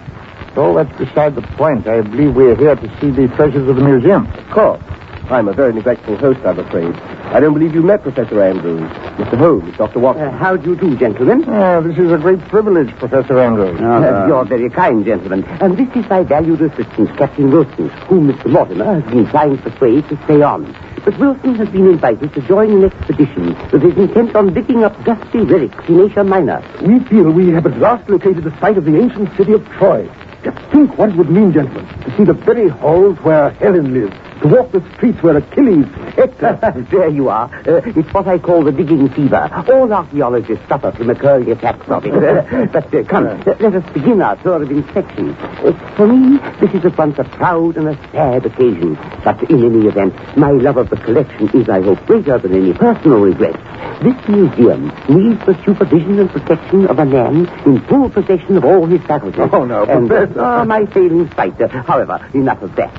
So 0.54 0.74
that's 0.74 0.96
beside 0.98 1.34
the 1.34 1.42
point. 1.42 1.86
I 1.86 2.00
believe 2.02 2.34
we're 2.36 2.56
here 2.56 2.76
to 2.76 3.00
see 3.00 3.10
the 3.10 3.28
treasures 3.34 3.68
of 3.68 3.76
the 3.76 3.82
museum. 3.84 4.26
Of 4.26 4.50
course. 4.50 4.82
I'm 5.30 5.48
a 5.48 5.54
very 5.54 5.72
neglectful 5.72 6.16
host, 6.18 6.40
I'm 6.44 6.58
afraid. 6.58 6.94
I 7.32 7.40
don't 7.40 7.54
believe 7.54 7.74
you 7.74 7.82
met 7.82 8.02
Professor 8.02 8.42
Andrews. 8.42 8.82
Mr. 9.16 9.38
Holmes, 9.38 9.74
Dr. 9.78 9.98
Watson. 9.98 10.30
how 10.34 10.54
do 10.56 10.70
you 10.70 10.76
do, 10.76 10.94
gentlemen? 10.98 11.44
Ah, 11.48 11.80
this 11.80 11.96
is 11.96 12.12
a 12.12 12.18
great 12.18 12.40
privilege, 12.48 12.90
Professor 12.98 13.38
Andrews. 13.40 13.80
Ah, 13.82 14.04
Uh, 14.04 14.26
you're 14.28 14.44
very 14.44 14.68
kind, 14.68 15.02
gentlemen. 15.04 15.42
And 15.62 15.78
this 15.78 15.88
is 15.96 16.08
my 16.10 16.22
valued 16.24 16.60
assistant, 16.60 17.16
Captain 17.16 17.50
Wilson, 17.50 17.88
whom 18.06 18.30
Mr. 18.30 18.50
Mortimer 18.50 19.00
has 19.00 19.10
been 19.10 19.26
trying 19.28 19.56
to 19.56 19.62
persuade 19.70 20.06
to 20.10 20.16
stay 20.24 20.42
on. 20.42 20.76
But 21.06 21.18
Wilson 21.18 21.54
has 21.54 21.68
been 21.70 21.88
invited 21.88 22.34
to 22.34 22.40
join 22.42 22.70
an 22.72 22.84
expedition 22.84 23.54
that 23.72 23.82
is 23.82 23.96
intent 23.96 24.36
on 24.36 24.52
digging 24.52 24.84
up 24.84 24.92
dusty 25.04 25.40
relics 25.40 25.88
in 25.88 26.00
Asia 26.00 26.22
Minor. 26.22 26.62
We 26.82 27.00
feel 27.00 27.30
we 27.30 27.48
have 27.50 27.64
at 27.66 27.78
last 27.78 28.08
located 28.10 28.44
the 28.44 28.54
site 28.60 28.76
of 28.76 28.84
the 28.84 28.96
ancient 29.00 29.34
city 29.38 29.52
of 29.54 29.66
Troy. 29.70 30.06
Just 30.44 30.58
think 30.70 30.98
what 30.98 31.08
it 31.08 31.16
would 31.16 31.30
mean, 31.30 31.52
gentlemen, 31.52 31.86
to 32.02 32.16
see 32.16 32.24
the 32.24 32.34
very 32.34 32.68
halls 32.68 33.18
where 33.20 33.50
Helen 33.50 33.94
lived. 33.94 34.14
To 34.42 34.48
walk 34.48 34.72
the 34.72 34.82
streets 34.96 35.22
where 35.22 35.36
Achilles, 35.36 35.86
Hector... 36.16 36.86
there 36.90 37.08
you 37.08 37.28
are. 37.28 37.46
Uh, 37.66 37.82
it's 37.84 38.12
what 38.12 38.26
I 38.26 38.38
call 38.38 38.64
the 38.64 38.72
digging 38.72 39.08
fever. 39.10 39.48
All 39.72 39.92
archaeologists 39.92 40.66
suffer 40.68 40.92
from 40.92 41.10
occurring 41.10 41.50
attacks 41.50 41.88
of 41.88 42.04
it. 42.04 42.12
But 42.74 42.92
uh, 42.94 43.04
come, 43.04 43.26
uh, 43.26 43.54
let 43.60 43.74
us 43.74 43.92
begin 43.92 44.20
our 44.20 44.36
tour 44.42 44.62
of 44.62 44.70
inspection. 44.70 45.30
Uh, 45.34 45.72
for 45.96 46.06
me, 46.06 46.38
this 46.60 46.74
is 46.74 46.84
at 46.84 46.96
once 46.98 47.18
a 47.18 47.24
proud 47.24 47.76
and 47.76 47.88
a 47.88 47.96
sad 48.10 48.46
occasion. 48.46 48.94
But 49.24 49.50
in 49.50 49.64
any 49.64 49.86
event, 49.86 50.14
my 50.36 50.50
love 50.50 50.76
of 50.76 50.90
the 50.90 50.96
collection 50.96 51.50
is, 51.54 51.68
I 51.68 51.82
hope, 51.82 52.04
greater 52.06 52.38
than 52.38 52.54
any 52.54 52.72
personal 52.72 53.20
regret. 53.20 53.54
This 54.02 54.28
museum 54.28 54.88
needs 55.08 55.44
the 55.46 55.56
supervision 55.64 56.18
and 56.18 56.30
protection 56.30 56.86
of 56.86 56.98
a 56.98 57.04
man 57.04 57.46
in 57.64 57.80
full 57.86 58.10
possession 58.10 58.56
of 58.56 58.64
all 58.64 58.86
his 58.86 59.00
faculties. 59.02 59.48
Oh, 59.52 59.64
no, 59.64 59.84
and, 59.84 60.08
Professor. 60.08 60.40
uh, 60.40 60.64
my 60.64 60.84
failing 60.86 61.30
sight. 61.34 61.60
Uh, 61.60 61.68
however, 61.68 62.28
enough 62.34 62.60
of 62.62 62.74
that. 62.76 62.92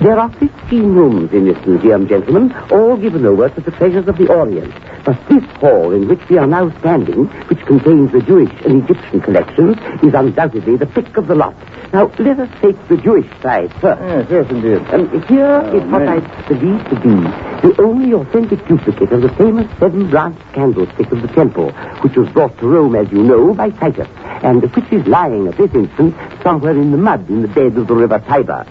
There 0.00 0.16
are 0.16 0.30
15 0.30 0.94
rooms 0.94 1.32
in 1.32 1.46
this 1.46 1.66
museum, 1.66 2.06
gentlemen, 2.06 2.54
all 2.70 2.96
given 2.96 3.26
over 3.26 3.48
to 3.48 3.60
the 3.60 3.72
treasures 3.72 4.06
of 4.06 4.16
the 4.16 4.32
Orient. 4.32 4.72
But 5.04 5.18
this 5.28 5.42
hall 5.58 5.92
in 5.92 6.06
which 6.06 6.20
we 6.28 6.38
are 6.38 6.46
now 6.46 6.70
standing, 6.78 7.26
which 7.48 7.58
contains 7.66 8.12
the 8.12 8.22
Jewish 8.22 8.52
and 8.64 8.84
Egyptian 8.84 9.20
collections, 9.20 9.76
is 10.04 10.14
undoubtedly 10.14 10.76
the 10.76 10.86
pick 10.86 11.16
of 11.16 11.26
the 11.26 11.34
lot. 11.34 11.56
Now, 11.92 12.12
let 12.20 12.38
us 12.38 12.48
take 12.60 12.76
the 12.86 12.96
Jewish 12.96 13.26
side 13.42 13.72
first. 13.80 14.00
Yes, 14.00 14.26
yes, 14.30 14.50
indeed. 14.50 14.86
Um, 14.94 15.22
here 15.26 15.62
is 15.74 15.82
what 15.90 16.06
I 16.06 16.20
believe 16.46 16.84
to 16.90 17.00
be 17.00 17.48
the 17.66 17.74
only 17.82 18.12
authentic 18.12 18.64
duplicate 18.68 19.10
of 19.10 19.22
the 19.22 19.30
famous 19.30 19.66
seven-branched 19.80 20.52
candlestick 20.52 21.10
of 21.10 21.22
the 21.22 21.28
temple, 21.28 21.72
which 22.02 22.14
was 22.14 22.28
brought 22.28 22.56
to 22.60 22.68
Rome, 22.68 22.94
as 22.94 23.10
you 23.10 23.24
know, 23.24 23.52
by 23.52 23.70
Titus, 23.70 24.06
and 24.44 24.62
which 24.62 24.92
is 24.92 25.04
lying 25.08 25.48
at 25.48 25.56
this 25.56 25.74
instant 25.74 26.14
somewhere 26.44 26.78
in 26.78 26.92
the 26.92 26.98
mud 26.98 27.28
in 27.28 27.42
the 27.42 27.48
bed 27.48 27.76
of 27.76 27.88
the 27.88 27.94
river 27.96 28.20
Tiber. 28.20 28.64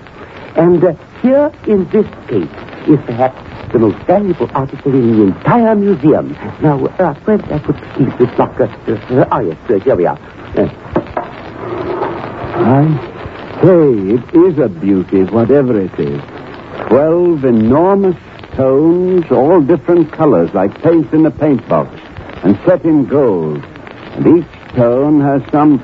And 0.57 0.83
uh, 0.83 0.93
here 1.21 1.51
in 1.67 1.87
this 1.89 2.07
case 2.27 2.49
is 2.89 2.99
perhaps 3.05 3.37
the 3.71 3.79
most 3.79 3.97
valuable 4.07 4.49
article 4.53 4.93
in 4.93 5.17
the 5.17 5.23
entire 5.25 5.75
museum. 5.75 6.31
Now, 6.61 6.83
uh, 6.85 7.13
where 7.25 7.37
did 7.37 7.51
I 7.51 7.59
put 7.59 7.75
the? 7.75 8.15
This 8.17 8.39
locker. 8.39 8.65
Uh, 8.87 9.21
uh, 9.21 9.27
ah, 9.29 9.39
yes, 9.41 9.57
uh, 9.69 9.79
here 9.79 9.95
we 9.95 10.05
are. 10.07 10.17
Uh, 10.57 10.67
I 12.59 13.61
say, 13.61 13.91
it 14.15 14.35
is 14.35 14.57
a 14.57 14.67
beauty, 14.67 15.23
whatever 15.25 15.79
it 15.79 15.99
is. 15.99 16.21
Twelve 16.87 17.45
enormous 17.45 18.15
stones, 18.53 19.25
all 19.29 19.61
different 19.61 20.11
colors, 20.11 20.51
like 20.55 20.81
paint 20.81 21.13
in 21.13 21.25
a 21.27 21.31
paint 21.31 21.67
box, 21.69 21.89
and 22.43 22.57
set 22.65 22.83
in 22.83 23.05
gold. 23.05 23.63
And 23.63 24.39
each 24.39 24.71
stone 24.73 25.21
has 25.21 25.43
some 25.51 25.79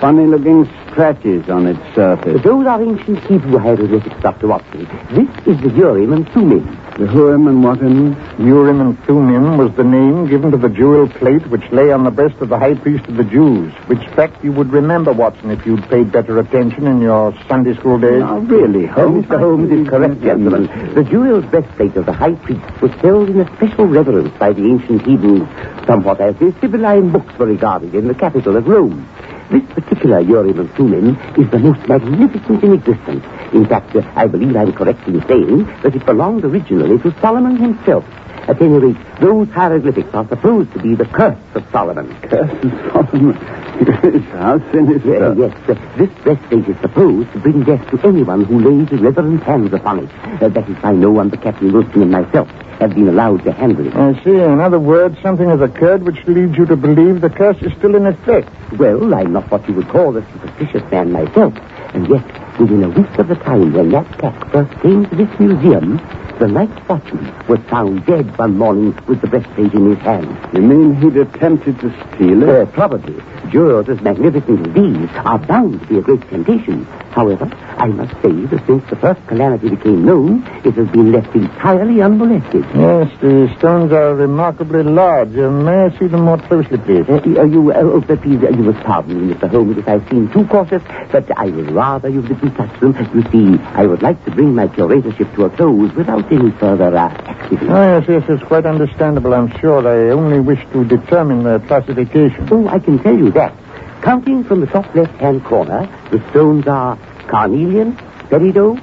funny-looking 0.00 0.64
scratches 0.96 1.46
on 1.50 1.66
its 1.66 1.94
surface. 1.94 2.42
those 2.42 2.66
are 2.66 2.82
ancient 2.82 3.18
Hebrew 3.24 3.58
hieroglyphics, 3.58 4.16
Dr. 4.22 4.46
Watson. 4.46 4.88
This 5.10 5.28
is 5.46 5.60
the 5.60 5.68
Urim 5.76 6.14
and 6.14 6.26
Thummim. 6.30 6.64
The 6.96 7.04
Hurim 7.04 7.46
and 7.50 7.62
Watim, 7.62 8.38
Urim 8.38 8.80
and 8.80 8.98
Thummim 9.04 9.58
was 9.58 9.70
the 9.76 9.84
name 9.84 10.26
given 10.26 10.52
to 10.52 10.56
the 10.56 10.70
jewel 10.70 11.06
plate 11.06 11.46
which 11.48 11.70
lay 11.70 11.92
on 11.92 12.04
the 12.04 12.10
breast 12.10 12.36
of 12.40 12.48
the 12.48 12.58
high 12.58 12.72
priest 12.76 13.06
of 13.08 13.16
the 13.16 13.24
Jews, 13.24 13.74
which 13.88 14.00
fact 14.16 14.42
you 14.42 14.52
would 14.52 14.72
remember, 14.72 15.12
Watson, 15.12 15.50
if 15.50 15.66
you'd 15.66 15.86
paid 15.90 16.10
better 16.10 16.38
attention 16.38 16.86
in 16.86 17.02
your 17.02 17.36
Sunday 17.46 17.74
school 17.76 17.98
days. 17.98 18.20
Now, 18.20 18.38
really, 18.38 18.86
Holmes. 18.86 19.26
Mr. 19.26 19.38
Holmes 19.38 19.70
is 19.70 19.86
correct, 19.86 20.22
gentlemen. 20.22 20.94
The 20.94 21.04
jeweled 21.04 21.50
breastplate 21.50 21.94
of 21.96 22.06
the 22.06 22.14
high 22.14 22.36
priest 22.36 22.80
was 22.80 22.92
held 23.02 23.28
in 23.28 23.40
a 23.40 23.56
special 23.56 23.84
reverence 23.84 24.32
by 24.38 24.54
the 24.54 24.64
ancient 24.64 25.02
Hebrews, 25.02 25.46
somewhat 25.86 26.22
as 26.22 26.36
the 26.36 26.54
Sibylline 26.62 27.12
books 27.12 27.38
were 27.38 27.44
regarded 27.44 27.94
in 27.94 28.08
the 28.08 28.14
capital 28.14 28.56
of 28.56 28.66
Rome. 28.66 29.06
This 29.50 29.62
particular 29.74 30.18
and 30.18 30.70
Thummim 30.74 31.16
is 31.38 31.50
the 31.50 31.58
most 31.58 31.88
magnificent 31.88 32.64
in 32.64 32.72
existence. 32.72 33.24
In 33.52 33.64
fact, 33.66 33.94
uh, 33.94 34.02
I 34.16 34.26
believe 34.26 34.56
I'm 34.56 34.72
correct 34.72 35.06
in 35.06 35.24
saying 35.28 35.66
that 35.82 35.94
it 35.94 36.04
belonged 36.04 36.44
originally 36.44 36.98
to 36.98 37.14
Solomon 37.20 37.56
himself. 37.56 38.04
At 38.48 38.60
any 38.60 38.78
rate, 38.78 38.96
those 39.20 39.48
hieroglyphics 39.50 40.12
are 40.14 40.26
supposed 40.28 40.72
to 40.72 40.78
be 40.80 40.94
the 40.94 41.04
curse 41.06 41.38
of 41.54 41.64
Solomon. 41.70 42.14
Curse 42.22 42.64
of 42.94 43.10
Solomon. 43.10 43.36
Yes, 43.76 44.22
how 44.32 44.58
sinister. 44.72 45.22
Uh, 45.22 45.34
yes, 45.34 45.68
uh, 45.68 45.74
this 45.98 46.08
breastplate 46.24 46.66
is 46.66 46.80
supposed 46.80 47.30
to 47.32 47.38
bring 47.40 47.62
death 47.62 47.86
to 47.90 48.08
anyone 48.08 48.44
who 48.44 48.58
lays 48.58 48.88
his 48.88 49.00
reverent 49.00 49.42
hands 49.42 49.70
upon 49.74 49.98
it. 49.98 50.10
Uh, 50.42 50.48
that 50.48 50.66
is 50.68 50.76
why 50.82 50.92
no 50.92 51.10
one 51.10 51.28
but 51.28 51.42
Captain 51.42 51.70
Wilson 51.70 52.00
and 52.02 52.10
myself 52.10 52.48
have 52.80 52.94
been 52.94 53.08
allowed 53.08 53.44
to 53.44 53.52
handle 53.52 53.86
it. 53.86 53.94
I 53.94 54.12
see. 54.22 54.30
In 54.30 54.60
other 54.60 54.78
words, 54.78 55.16
something 55.22 55.48
has 55.48 55.60
occurred 55.60 56.02
which 56.02 56.22
leads 56.26 56.56
you 56.56 56.66
to 56.66 56.76
believe 56.76 57.20
the 57.20 57.30
curse 57.30 57.60
is 57.62 57.72
still 57.78 57.94
in 57.94 58.06
effect. 58.06 58.48
Well, 58.78 59.14
I'm 59.14 59.32
not 59.32 59.50
what 59.50 59.66
you 59.68 59.74
would 59.74 59.88
call 59.88 60.16
a 60.16 60.22
superstitious 60.32 60.90
man 60.90 61.12
myself. 61.12 61.54
And 61.94 62.08
yet, 62.08 62.24
within 62.58 62.84
a 62.84 62.88
week 62.88 63.18
of 63.18 63.28
the 63.28 63.36
time 63.36 63.72
when 63.72 63.90
that 63.90 64.18
cat 64.18 64.50
first 64.52 64.72
came 64.82 65.06
to 65.06 65.16
this 65.16 65.40
museum, 65.40 65.98
the 66.38 66.46
night 66.48 66.88
watchman 66.88 67.32
was 67.48 67.60
found 67.70 68.04
dead 68.04 68.36
one 68.38 68.58
morning 68.58 68.94
with 69.06 69.20
the 69.20 69.26
breastplate 69.26 69.72
in 69.72 69.94
his 69.94 69.98
hand. 70.04 70.28
You 70.54 70.60
mean 70.60 70.94
he'd 70.96 71.16
attempted 71.16 71.80
to 71.80 71.90
steal 72.14 72.42
it? 72.42 72.48
Uh, 72.48 72.66
probably. 72.66 73.22
Jewels 73.50 73.88
as 73.88 74.00
magnificent 74.00 74.66
as 74.66 74.74
these 74.74 75.08
are 75.24 75.38
bound 75.38 75.80
to 75.80 75.86
be 75.86 75.98
a 75.98 76.02
great 76.02 76.20
temptation. 76.28 76.84
However, 77.16 77.48
I 77.78 77.86
must 77.86 78.12
say 78.20 78.32
that 78.32 78.66
since 78.66 78.84
the 78.90 78.96
first 78.96 79.26
calamity 79.26 79.70
became 79.70 80.04
known, 80.04 80.42
it 80.64 80.74
has 80.74 80.88
been 80.88 81.12
left 81.12 81.34
entirely 81.34 82.02
unmolested. 82.02 82.64
Yes, 82.74 83.10
the 83.22 83.50
stones 83.56 83.92
are 83.92 84.14
remarkably 84.14 84.82
large. 84.82 85.34
Uh, 85.34 85.50
may 85.50 85.84
I 85.86 85.98
see 85.98 86.08
them 86.08 86.22
more 86.22 86.36
closely, 86.36 86.76
please? 86.76 87.08
Uh, 87.08 87.44
you, 87.44 87.72
uh, 87.72 87.76
oh, 87.76 88.02
please, 88.02 88.42
uh, 88.42 88.50
you 88.50 88.64
must 88.64 88.84
pardon 88.84 89.28
me, 89.28 89.34
Mr. 89.34 89.48
Holmes, 89.48 89.78
if 89.78 89.88
I 89.88 90.06
seem 90.10 90.30
too 90.30 90.46
cautious, 90.46 90.82
but 91.10 91.24
I 91.38 91.46
would 91.46 91.70
rather 91.70 92.10
you 92.10 92.20
didn't 92.20 92.54
touch 92.54 92.80
them. 92.80 92.92
You 93.14 93.22
see, 93.30 93.62
I 93.64 93.86
would 93.86 94.02
like 94.02 94.22
to 94.26 94.30
bring 94.32 94.54
my 94.54 94.66
curatorship 94.66 95.34
to 95.36 95.44
a 95.46 95.50
close 95.50 95.92
without 95.94 96.25
any 96.30 96.50
further 96.52 96.96
uh, 96.96 97.08
accident. 97.08 97.70
Oh, 97.70 97.98
yes, 97.98 98.04
yes, 98.08 98.24
it's 98.28 98.42
quite 98.44 98.66
understandable, 98.66 99.34
I'm 99.34 99.50
sure. 99.58 99.86
I 99.86 100.10
only 100.10 100.40
wish 100.40 100.60
to 100.72 100.84
determine 100.84 101.42
their 101.44 101.60
classification. 101.60 102.48
Oh, 102.50 102.68
I 102.68 102.78
can 102.78 102.98
tell 103.02 103.16
you 103.16 103.30
that. 103.32 103.54
Counting 104.02 104.44
from 104.44 104.60
the 104.60 104.66
top 104.66 104.94
left-hand 104.94 105.44
corner, 105.44 105.88
the 106.10 106.22
stones 106.30 106.66
are 106.66 106.96
carnelian, 107.28 107.96
peridot, 108.30 108.80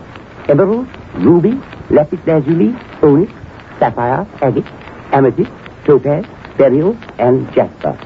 emerald, 0.50 0.88
ruby, 1.16 1.62
lapis 1.90 2.20
lazuli, 2.26 2.76
onyx, 3.02 3.32
sapphire, 3.80 4.28
agate, 4.42 4.66
amethyst, 5.12 5.52
topaz, 5.86 6.26
beryl, 6.58 6.98
and 7.18 7.52
jasper. 7.54 7.98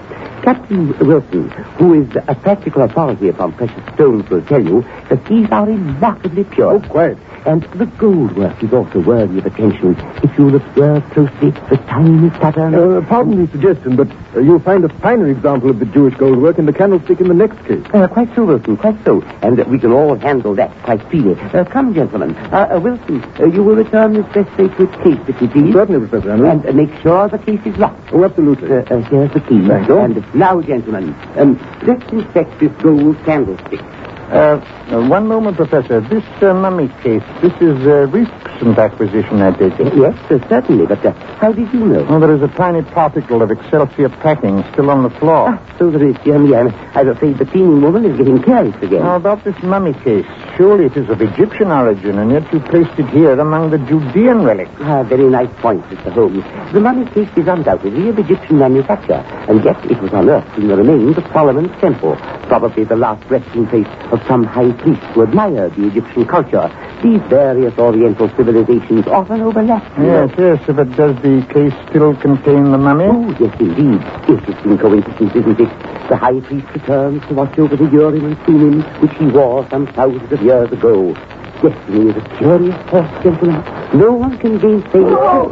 Captain 0.48 0.98
Wilson, 1.00 1.50
who 1.78 1.94
is 1.94 2.16
a 2.16 2.34
practical 2.34 2.82
authority 2.84 3.28
upon 3.28 3.52
precious 3.52 3.84
stones, 3.96 4.30
will 4.30 4.42
tell 4.46 4.64
you 4.64 4.82
that 5.10 5.26
these 5.26 5.46
are 5.52 5.66
remarkably 5.66 6.46
pure. 6.46 6.76
Oh, 6.76 6.80
quite. 6.80 7.18
And 7.46 7.64
the 7.64 7.86
gold 7.86 8.36
work 8.38 8.62
is 8.64 8.72
also 8.72 9.00
worthy 9.02 9.40
of 9.40 9.46
attention. 9.46 9.96
If 10.24 10.38
you'll 10.38 10.56
observe 10.56 11.04
closely 11.12 11.52
the 11.52 11.78
tiny 11.88 12.30
pattern. 12.30 12.76
Uh, 12.76 13.02
pardon 13.08 13.46
the 13.46 13.52
suggestion, 13.52 13.96
but 13.98 14.10
uh, 14.36 14.40
you'll 14.40 14.60
find 14.60 14.84
a 14.86 14.90
finer 15.00 15.28
example 15.30 15.70
of 15.70 15.80
the 15.80 15.86
Jewish 15.86 16.16
gold 16.16 16.42
work 16.42 16.58
in 16.58 16.66
the 16.66 16.74
candlestick 16.74 17.20
in 17.20 17.28
the 17.28 17.34
next 17.34 17.58
case. 17.66 17.84
Uh, 17.94 18.08
quite 18.08 18.34
so, 18.36 18.46
Wilson, 18.46 18.78
quite 18.78 19.02
so. 19.04 19.22
And 19.42 19.60
uh, 19.60 19.66
we 19.66 19.80
can 19.80 19.92
all 19.92 20.16
handle 20.16 20.56
that 20.56 20.72
quite 20.84 21.02
freely. 21.10 21.40
Uh, 21.40 21.64
come, 21.66 21.94
gentlemen. 21.94 22.36
Uh, 22.36 22.70
uh, 22.76 22.80
Wilson, 22.80 23.24
uh, 23.40 23.46
you 23.46 23.64
will 23.64 23.76
return 23.76 24.14
this 24.14 24.26
breastplate 24.34 24.76
to 24.78 24.84
its 24.84 24.96
case, 25.04 25.20
if 25.28 25.42
you 25.42 25.48
please. 25.48 25.74
Certainly, 25.74 26.08
Professor. 26.08 26.46
And 26.46 26.76
make 26.76 26.94
sure 27.02 27.28
the 27.30 27.38
case 27.38 27.62
is 27.66 27.78
locked. 27.78 28.12
Oh, 28.12 28.26
absolutely. 28.26 28.72
Uh, 28.72 28.82
uh, 28.82 29.02
here's 29.10 29.32
the 29.34 29.42
key. 29.42 29.66
Thank 29.66 29.88
you. 29.88 30.00
And 30.00 30.37
now, 30.38 30.62
gentlemen, 30.62 31.16
um, 31.36 31.58
let's 31.82 32.12
inspect 32.12 32.60
this 32.60 32.72
gold 32.84 33.18
candlestick. 33.26 33.82
Uh, 34.28 34.60
uh, 34.92 35.08
one 35.08 35.26
moment, 35.26 35.56
Professor. 35.56 36.02
This 36.02 36.24
uh, 36.42 36.54
mummy 36.54 36.90
case, 37.02 37.24
this 37.42 37.54
is 37.62 37.86
a 37.86 38.08
recent 38.08 38.78
acquisition, 38.78 39.42
I 39.42 39.52
take 39.52 39.80
it. 39.80 39.96
Yes, 39.96 40.16
uh, 40.30 40.40
certainly, 40.50 40.86
but 40.86 41.06
uh, 41.06 41.14
how 41.40 41.54
did 41.54 41.72
you 41.74 41.86
know? 41.86 42.06
Oh, 42.10 42.20
there 42.20 42.36
is 42.36 42.42
a 42.42 42.50
tiny 42.50 42.82
particle 42.84 43.42
of 43.42 43.52
Excelsior 43.52 44.10
packing 44.10 44.64
still 44.74 44.90
on 44.90 45.04
the 45.04 45.10
floor. 45.12 45.56
Ah, 45.56 45.76
so 45.80 45.90
there 45.90 46.04
is, 46.10 46.16
dear 46.26 46.40
me. 46.40 46.54
I'm, 46.56 46.68
I'm 46.94 47.08
afraid 47.08 47.38
the 47.38 47.46
cleaning 47.46 47.82
woman 47.82 48.04
is 48.04 48.18
getting 48.18 48.44
careless 48.44 48.76
again. 48.84 49.02
How 49.02 49.16
about 49.16 49.46
this 49.46 49.56
mummy 49.64 49.94
case? 49.94 50.26
Surely 50.58 50.86
it 50.88 50.98
is 50.98 51.10
of 51.10 51.22
Egyptian 51.22 51.72
origin, 51.72 52.18
and 52.20 52.32
yet 52.32 52.52
you 52.52 52.60
placed 52.60 53.00
it 53.00 53.08
here 53.10 53.40
among 53.40 53.70
the 53.70 53.78
Judean 53.78 54.44
relics. 54.44 54.72
Ah, 54.80 55.04
very 55.04 55.30
nice 55.30 55.54
point, 55.62 55.84
Mr. 55.86 56.12
Holmes. 56.12 56.44
The 56.74 56.82
mummy 56.82 57.06
case 57.12 57.30
is 57.38 57.48
undoubtedly 57.48 58.10
of 58.10 58.20
Egyptian 58.20 58.58
manufacture, 58.60 59.24
and 59.48 59.64
yet 59.64 59.80
it 59.90 60.02
was 60.02 60.12
unearthed 60.12 60.58
in 60.58 60.68
the 60.68 60.76
remains 60.76 61.18
of 61.18 61.24
Solomon's 61.32 61.72
temple, 61.80 62.18
probably 62.48 62.84
the 62.84 62.96
last 62.98 63.24
resting 63.30 63.68
place 63.68 63.88
of 64.18 64.28
some 64.28 64.44
high 64.44 64.72
priest 64.72 65.02
who 65.14 65.22
admired 65.22 65.76
the 65.76 65.88
Egyptian 65.88 66.26
culture. 66.26 66.68
These 67.04 67.22
various 67.30 67.78
Oriental 67.78 68.30
civilizations 68.36 69.06
often 69.08 69.42
overlap. 69.42 69.84
Yes, 70.00 70.32
yes, 70.38 70.60
but 70.66 70.90
does 70.96 71.16
the 71.22 71.46
case 71.54 71.74
still 71.90 72.16
contain 72.16 72.72
the 72.72 72.78
mummy? 72.78 73.06
Oh, 73.06 73.30
yes, 73.40 73.54
indeed. 73.60 74.02
Interesting 74.28 74.78
coincidence, 74.78 75.36
isn't 75.36 75.60
it? 75.60 76.10
The 76.10 76.18
high 76.18 76.40
priest 76.42 76.68
returns 76.74 77.22
to 77.28 77.34
watch 77.34 77.58
over 77.60 77.76
the 77.76 77.86
Urim 77.86 78.26
and 78.26 78.38
Thummim, 78.40 78.82
which 79.02 79.14
he 79.18 79.28
wore 79.28 79.68
some 79.70 79.88
thousands 79.88 80.32
of 80.32 80.42
years 80.42 80.72
ago. 80.72 81.14
Destiny 81.62 82.10
is 82.12 82.16
a 82.18 82.38
curious 82.38 82.76
force, 82.90 83.10
gentlemen. 83.24 83.64
No 83.98 84.12
one 84.14 84.38
can 84.38 84.60
gainsay 84.60 85.00
it. 85.00 85.18
Oh, 85.18 85.50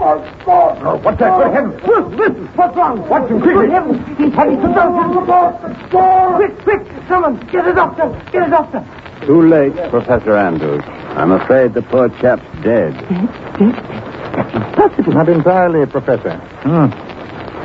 my 0.00 0.44
God! 0.44 0.82
No, 0.82 0.96
what's 0.96 1.18
that? 1.18 1.36
Good 1.38 1.52
heavens! 1.54 1.82
Listen, 1.82 2.16
listen! 2.16 2.46
What's 2.56 2.76
wrong? 2.76 3.08
Watch 3.08 3.30
him 3.30 3.40
quickly! 3.40 3.70
Heavens, 3.70 4.18
he's 4.18 4.32
having 4.34 4.60
some 4.60 4.76
Quick, 6.36 6.58
quick! 6.64 6.82
someone. 7.08 7.36
Get 7.50 7.66
a 7.66 7.72
doctor. 7.74 8.30
Get 8.30 8.46
a 8.48 8.50
doctor. 8.50 9.26
Too 9.26 9.42
late, 9.48 9.74
Professor 9.90 10.36
Andrews. 10.36 10.82
I'm 10.84 11.32
afraid 11.32 11.72
the 11.72 11.82
poor 11.82 12.08
chap's 12.20 12.44
dead. 12.62 12.92
Dead? 13.08 13.74
That's 14.36 14.54
impossible. 14.54 15.12
Not 15.14 15.28
entirely, 15.30 15.86
Professor. 15.86 16.36
Hmm. 16.36 16.90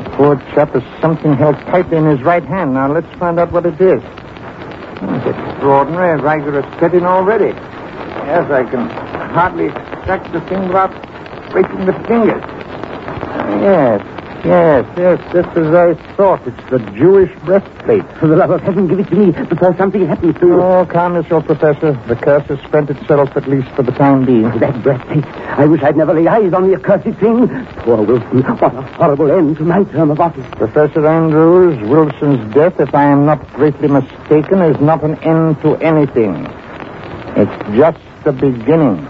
The 0.06 0.10
poor 0.16 0.36
chap 0.56 0.70
has 0.74 0.84
something 1.02 1.34
held 1.34 1.56
tightly 1.68 1.98
in 1.98 2.06
his 2.06 2.22
right 2.22 2.44
hand. 2.44 2.74
Now, 2.76 2.92
let's 2.92 3.12
find 3.20 3.40
out 3.40 3.52
what 3.52 3.66
it 3.66 3.80
is. 3.82 4.02
It's 5.04 5.26
extraordinary. 5.28 6.22
Rigorous 6.22 6.66
setting 6.80 7.06
already. 7.06 7.54
Yes, 8.28 8.50
I 8.52 8.64
can 8.70 8.88
hardly 9.34 9.66
extract 9.68 10.32
the 10.32 10.42
thing 10.42 10.68
without 10.68 10.92
breaking 11.52 11.86
the 11.86 11.94
fingers. 12.08 12.44
Yes, 13.62 14.02
yes, 14.46 14.86
yes, 14.98 15.20
just 15.34 15.58
as 15.58 15.74
I 15.74 15.94
thought. 16.16 16.46
It's 16.48 16.70
the 16.70 16.80
Jewish 16.98 17.32
breastplate. 17.46 18.04
For 18.20 18.28
the 18.28 18.36
love 18.36 18.50
of 18.52 18.62
heaven, 18.62 18.88
give 18.88 19.00
it 19.00 19.08
to 19.10 19.16
me 19.16 19.32
before 19.32 19.76
something 19.78 20.06
happens 20.08 20.40
to 20.40 20.48
you. 20.48 20.62
Oh, 20.62 20.86
calm 20.86 21.16
yourself, 21.16 21.46
Professor. 21.46 21.94
The 22.08 22.16
curse 22.16 22.46
has 22.48 22.60
spent 22.62 22.90
itself, 22.90 23.36
at 23.36 23.48
least 23.48 23.70
for 23.70 23.84
the 23.84 23.92
time 23.92 24.26
being. 24.26 24.50
That 24.60 24.82
breastplate. 24.84 25.26
I 25.26 25.66
wish 25.66 25.82
I'd 25.84 25.98
never 25.98 26.14
laid 26.14 26.28
eyes 26.28 26.54
on 26.54 26.70
the 26.70 26.76
accursed 26.76 27.20
thing. 27.20 27.48
Poor 27.78 28.02
Wilson. 28.04 28.42
What 28.42 28.76
a 28.76 28.82
horrible 28.82 29.32
end 29.32 29.58
to 29.58 29.64
my 29.64 29.84
term 29.86 30.12
of 30.12 30.20
office. 30.20 30.46
Professor 30.52 31.06
Andrews, 31.06 31.80
Wilson's 31.90 32.54
death, 32.54 32.80
if 32.80 32.94
I 32.94 33.06
am 33.06 33.26
not 33.26 33.48
greatly 33.54 33.88
mistaken, 33.88 34.62
is 34.62 34.80
not 34.82 35.04
an 35.04 35.16
end 35.24 35.62
to 35.62 35.76
anything. 35.78 36.48
It's 37.36 37.78
just 37.78 38.00
the 38.24 38.32
beginning. 38.34 39.08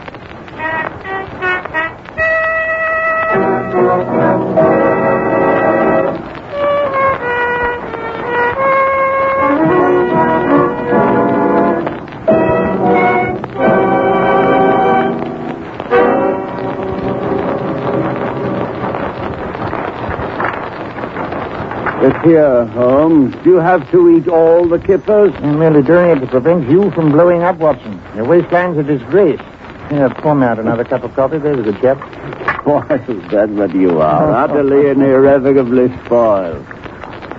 Here, 22.23 22.65
Holmes. 22.67 23.33
Do 23.43 23.49
you 23.51 23.57
have 23.57 23.89
to 23.91 24.09
eat 24.09 24.27
all 24.27 24.67
the 24.67 24.79
kippers? 24.79 25.33
I'm 25.37 25.59
merely 25.59 25.81
doing 25.83 26.09
it 26.11 26.19
to 26.21 26.27
prevent 26.27 26.69
you 26.69 26.91
from 26.91 27.11
blowing 27.11 27.41
up, 27.43 27.57
Watson. 27.57 28.01
Your 28.15 28.25
waistline's 28.25 28.77
a 28.77 28.83
disgrace. 28.83 29.39
Here, 29.89 30.09
pour 30.09 30.35
me 30.35 30.45
out 30.45 30.59
another 30.59 30.83
cup 30.83 31.03
of 31.03 31.13
coffee. 31.15 31.37
There's 31.37 31.59
a 31.59 31.63
good 31.63 31.81
chap. 31.81 31.97
Spoiled, 32.61 33.29
that's 33.29 33.51
what 33.51 33.73
you 33.75 33.99
are. 33.99 34.31
Utterly 34.31 34.89
and 34.89 35.01
irrevocably 35.01 35.89
spoiled. 36.05 36.65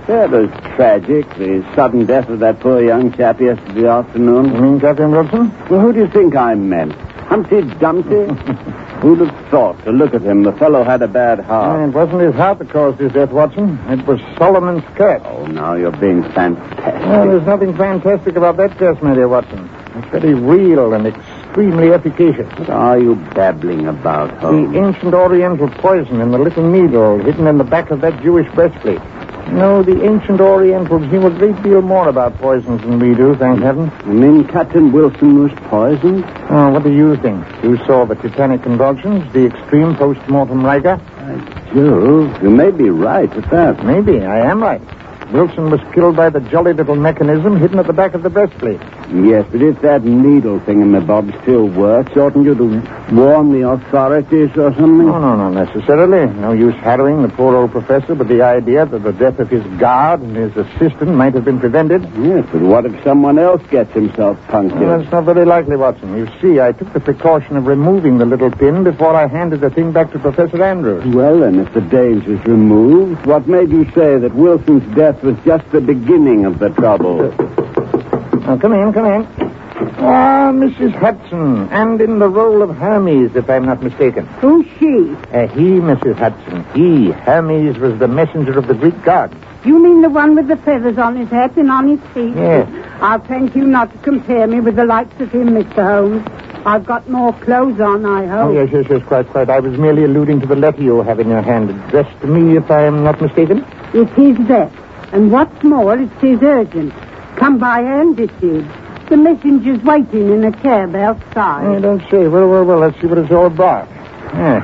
That 0.07 0.31
was 0.31 0.49
tragic, 0.75 1.27
the 1.37 1.63
sudden 1.75 2.05
death 2.05 2.27
of 2.29 2.39
that 2.39 2.59
poor 2.59 2.83
young 2.83 3.13
chap 3.13 3.39
yesterday 3.39 3.79
You 3.81 3.87
afternoon. 3.87 4.61
mean 4.61 4.79
Captain 4.81 5.11
Wilson? 5.11 5.49
Well, 5.69 5.79
who 5.79 5.93
do 5.93 5.99
you 5.99 6.07
think 6.09 6.35
I 6.35 6.55
meant? 6.55 6.91
Humpty 6.93 7.61
Dumpty? 7.79 8.25
Who'd 9.03 9.19
have 9.19 9.49
thought? 9.49 9.83
To 9.83 9.91
look 9.91 10.13
at 10.13 10.21
him, 10.21 10.43
the 10.43 10.53
fellow 10.53 10.85
had 10.85 11.01
a 11.01 11.09
bad 11.09 11.41
heart. 11.41 11.89
it 11.89 11.93
wasn't 11.93 12.21
his 12.21 12.35
heart 12.35 12.59
that 12.59 12.69
caused 12.69 12.99
his 12.99 13.11
death, 13.11 13.31
Watson. 13.31 13.77
It 13.89 14.07
was 14.07 14.21
Solomon's 14.37 14.83
curse. 14.95 15.21
Oh, 15.25 15.45
now 15.45 15.73
you're 15.73 15.91
being 15.91 16.23
fantastic. 16.31 17.05
Well, 17.05 17.27
there's 17.27 17.45
nothing 17.45 17.75
fantastic 17.75 18.37
about 18.37 18.55
that 18.55 18.77
curse, 18.77 18.97
my 19.01 19.13
dear 19.13 19.27
Watson. 19.27 19.69
It's 19.95 20.07
very 20.07 20.33
real 20.33 20.93
and 20.93 21.05
extremely 21.05 21.91
efficacious. 21.91 22.47
What 22.57 22.69
are 22.69 22.97
you 22.97 23.15
babbling 23.35 23.87
about, 23.87 24.39
The 24.39 24.79
ancient 24.79 25.13
Oriental 25.13 25.67
poison 25.67 26.21
in 26.21 26.31
the 26.31 26.39
little 26.39 26.65
needle 26.65 27.17
hidden 27.19 27.45
in 27.45 27.57
the 27.57 27.65
back 27.65 27.91
of 27.91 27.99
that 28.01 28.21
Jewish 28.23 28.49
breastplate. 28.55 29.01
No, 29.51 29.83
the 29.83 30.03
ancient 30.03 30.41
Orientals 30.41 31.03
knew 31.11 31.27
a 31.27 31.29
great 31.29 31.61
deal 31.61 31.81
more 31.81 32.07
about 32.09 32.37
poisons 32.37 32.81
than 32.81 32.99
we 32.99 33.13
do, 33.13 33.35
thank 33.35 33.61
heaven. 33.61 33.91
You 34.05 34.13
mean 34.13 34.47
Captain 34.47 34.91
Wilson 34.91 35.43
was 35.43 35.51
poisoned? 35.69 36.23
Oh, 36.49 36.55
uh, 36.55 36.71
what 36.71 36.83
do 36.83 36.91
you 36.91 37.15
think? 37.17 37.45
You 37.63 37.77
saw 37.85 38.05
the 38.05 38.15
tetanic 38.15 38.63
convulsions, 38.63 39.31
the 39.33 39.45
extreme 39.45 39.95
post-mortem 39.95 40.65
rigor? 40.65 40.97
By 41.17 41.73
Jove, 41.73 42.41
you 42.41 42.49
may 42.49 42.71
be 42.71 42.89
right 42.89 43.31
at 43.31 43.49
that. 43.51 43.85
Maybe, 43.85 44.21
I 44.21 44.39
am 44.49 44.61
right. 44.61 44.81
Wilson 45.33 45.71
was 45.71 45.81
killed 45.95 46.15
by 46.15 46.29
the 46.29 46.39
jolly 46.41 46.73
little 46.73 46.95
mechanism 46.95 47.59
hidden 47.59 47.79
at 47.79 47.87
the 47.87 47.93
back 47.93 48.13
of 48.13 48.21
the 48.21 48.29
breastplate. 48.29 48.79
Yes, 49.11 49.47
but 49.51 49.63
if 49.63 49.81
that 49.81 50.03
needle 50.03 50.59
thingamabob 50.59 51.41
still 51.41 51.67
works, 51.67 52.15
oughtn't 52.15 52.45
you 52.45 52.53
to 52.53 53.15
warn 53.15 53.51
the 53.51 53.67
authorities 53.67 54.51
or 54.55 54.71
something? 54.75 55.07
No, 55.07 55.17
no, 55.17 55.35
not 55.35 55.53
necessarily. 55.53 56.31
No 56.39 56.51
use 56.51 56.75
harrowing 56.75 57.23
the 57.23 57.29
poor 57.29 57.55
old 57.55 57.71
professor 57.71 58.13
with 58.13 58.27
the 58.27 58.43
idea 58.43 58.85
that 58.85 58.99
the 58.99 59.11
death 59.11 59.39
of 59.39 59.49
his 59.49 59.63
guard 59.79 60.21
and 60.21 60.35
his 60.35 60.55
assistant 60.55 61.15
might 61.15 61.33
have 61.33 61.45
been 61.45 61.59
prevented. 61.59 62.03
Yes, 62.15 62.47
but 62.51 62.61
what 62.61 62.85
if 62.85 63.03
someone 63.03 63.39
else 63.39 63.63
gets 63.71 63.91
himself 63.93 64.37
punctured? 64.49 64.79
Well, 64.79 64.99
that's 64.99 65.11
not 65.11 65.25
very 65.25 65.45
likely, 65.45 65.77
Watson. 65.77 66.15
You 66.15 66.27
see, 66.41 66.59
I 66.59 66.73
took 66.73 66.93
the 66.93 66.99
precaution 66.99 67.57
of 67.57 67.65
removing 67.65 68.19
the 68.19 68.25
little 68.25 68.51
pin 68.51 68.83
before 68.83 69.15
I 69.15 69.25
handed 69.25 69.61
the 69.61 69.71
thing 69.71 69.91
back 69.91 70.11
to 70.11 70.19
Professor 70.19 70.63
Andrews. 70.63 71.11
Well, 71.13 71.39
then, 71.39 71.57
if 71.57 71.73
the 71.73 71.81
danger's 71.81 72.45
removed, 72.45 73.25
what 73.25 73.47
made 73.47 73.71
you 73.71 73.85
say 73.95 74.19
that 74.19 74.35
Wilson's 74.35 74.95
death 74.95 75.22
was 75.23 75.37
just 75.45 75.69
the 75.71 75.81
beginning 75.81 76.45
of 76.45 76.59
the 76.59 76.69
trouble? 76.69 77.29
Now, 78.41 78.57
come 78.57 78.73
in, 78.73 78.91
come 78.93 79.05
in. 79.05 79.27
Ah, 80.05 80.51
Mrs. 80.53 80.93
Hudson, 80.95 81.69
and 81.71 82.01
in 82.01 82.19
the 82.19 82.27
role 82.27 82.61
of 82.61 82.75
Hermes, 82.75 83.35
if 83.35 83.49
I'm 83.49 83.65
not 83.65 83.81
mistaken. 83.81 84.25
Who's 84.41 84.65
she? 84.79 85.15
Uh, 85.31 85.47
he, 85.47 85.79
Mrs. 85.79 86.17
Hudson, 86.17 86.65
he. 86.73 87.11
Hermes 87.11 87.77
was 87.77 87.97
the 87.99 88.07
messenger 88.07 88.57
of 88.57 88.67
the 88.67 88.73
Greek 88.73 89.01
gods. 89.03 89.33
You 89.65 89.81
mean 89.81 90.01
the 90.01 90.09
one 90.09 90.35
with 90.35 90.47
the 90.49 90.57
feathers 90.57 90.97
on 90.97 91.15
his 91.15 91.29
head 91.29 91.55
and 91.57 91.71
on 91.71 91.87
his 91.87 91.99
feet? 92.13 92.35
Yes. 92.35 92.67
I'll 93.01 93.19
thank 93.19 93.55
you 93.55 93.65
not 93.65 93.91
to 93.93 93.97
compare 93.99 94.45
me 94.45 94.59
with 94.59 94.75
the 94.75 94.85
likes 94.85 95.17
of 95.21 95.31
him, 95.31 95.49
Mr. 95.51 95.83
Holmes. 95.83 96.27
I've 96.65 96.85
got 96.85 97.09
more 97.09 97.33
clothes 97.33 97.79
on, 97.79 98.05
I 98.05 98.25
hope. 98.25 98.49
Oh, 98.49 98.53
yes, 98.53 98.69
yes, 98.73 98.85
yes, 98.89 99.03
quite, 99.07 99.27
quite. 99.29 99.49
I 99.49 99.59
was 99.59 99.77
merely 99.77 100.03
alluding 100.03 100.41
to 100.41 100.47
the 100.47 100.55
letter 100.55 100.81
you 100.81 101.01
have 101.01 101.19
in 101.19 101.29
your 101.29 101.41
hand, 101.41 101.69
addressed 101.69 102.19
to 102.21 102.27
me, 102.27 102.57
if 102.57 102.69
I 102.69 102.83
am 102.83 103.03
not 103.03 103.21
mistaken. 103.21 103.65
It 103.93 104.09
is 104.17 104.47
that. 104.47 104.71
And 105.13 105.31
what's 105.31 105.63
more, 105.63 105.95
it 105.95 106.09
is 106.23 106.41
urgent. 106.41 106.91
Come 107.37 107.59
by 107.59 107.81
it 108.17 108.31
is. 108.41 108.65
The 109.09 109.17
messenger's 109.17 109.83
waiting 109.83 110.31
in 110.31 110.43
a 110.43 110.51
cab 110.51 110.95
outside. 110.95 111.67
I 111.67 111.79
don't 111.79 112.01
say. 112.09 112.27
Well, 112.27 112.49
well, 112.49 112.65
well, 112.65 112.79
let's 112.79 112.99
see 112.99 113.05
what 113.05 113.19
it's 113.19 113.31
all 113.31 113.45
about. 113.45 113.87
Yes. 114.33 114.63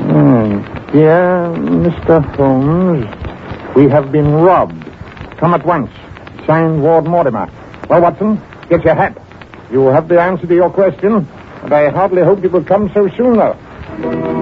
Hmm. 0.00 0.60
Dear 0.92 1.54
Mr. 1.56 2.36
Holmes, 2.36 3.06
we 3.74 3.88
have 3.88 4.12
been 4.12 4.30
robbed. 4.30 4.84
Come 5.38 5.54
at 5.54 5.64
once. 5.64 5.90
Signed 6.46 6.82
Ward 6.82 7.06
Mortimer. 7.06 7.50
Well, 7.88 8.02
Watson, 8.02 8.42
get 8.68 8.84
your 8.84 8.94
hat. 8.94 9.16
You 9.70 9.86
have 9.86 10.08
the 10.08 10.20
answer 10.20 10.46
to 10.46 10.54
your 10.54 10.68
question, 10.70 11.26
and 11.62 11.72
I 11.72 11.88
hardly 11.88 12.22
hope 12.22 12.44
it 12.44 12.52
will 12.52 12.64
come 12.64 12.90
so 12.92 13.08
soon, 13.16 13.38
though. 13.38 14.37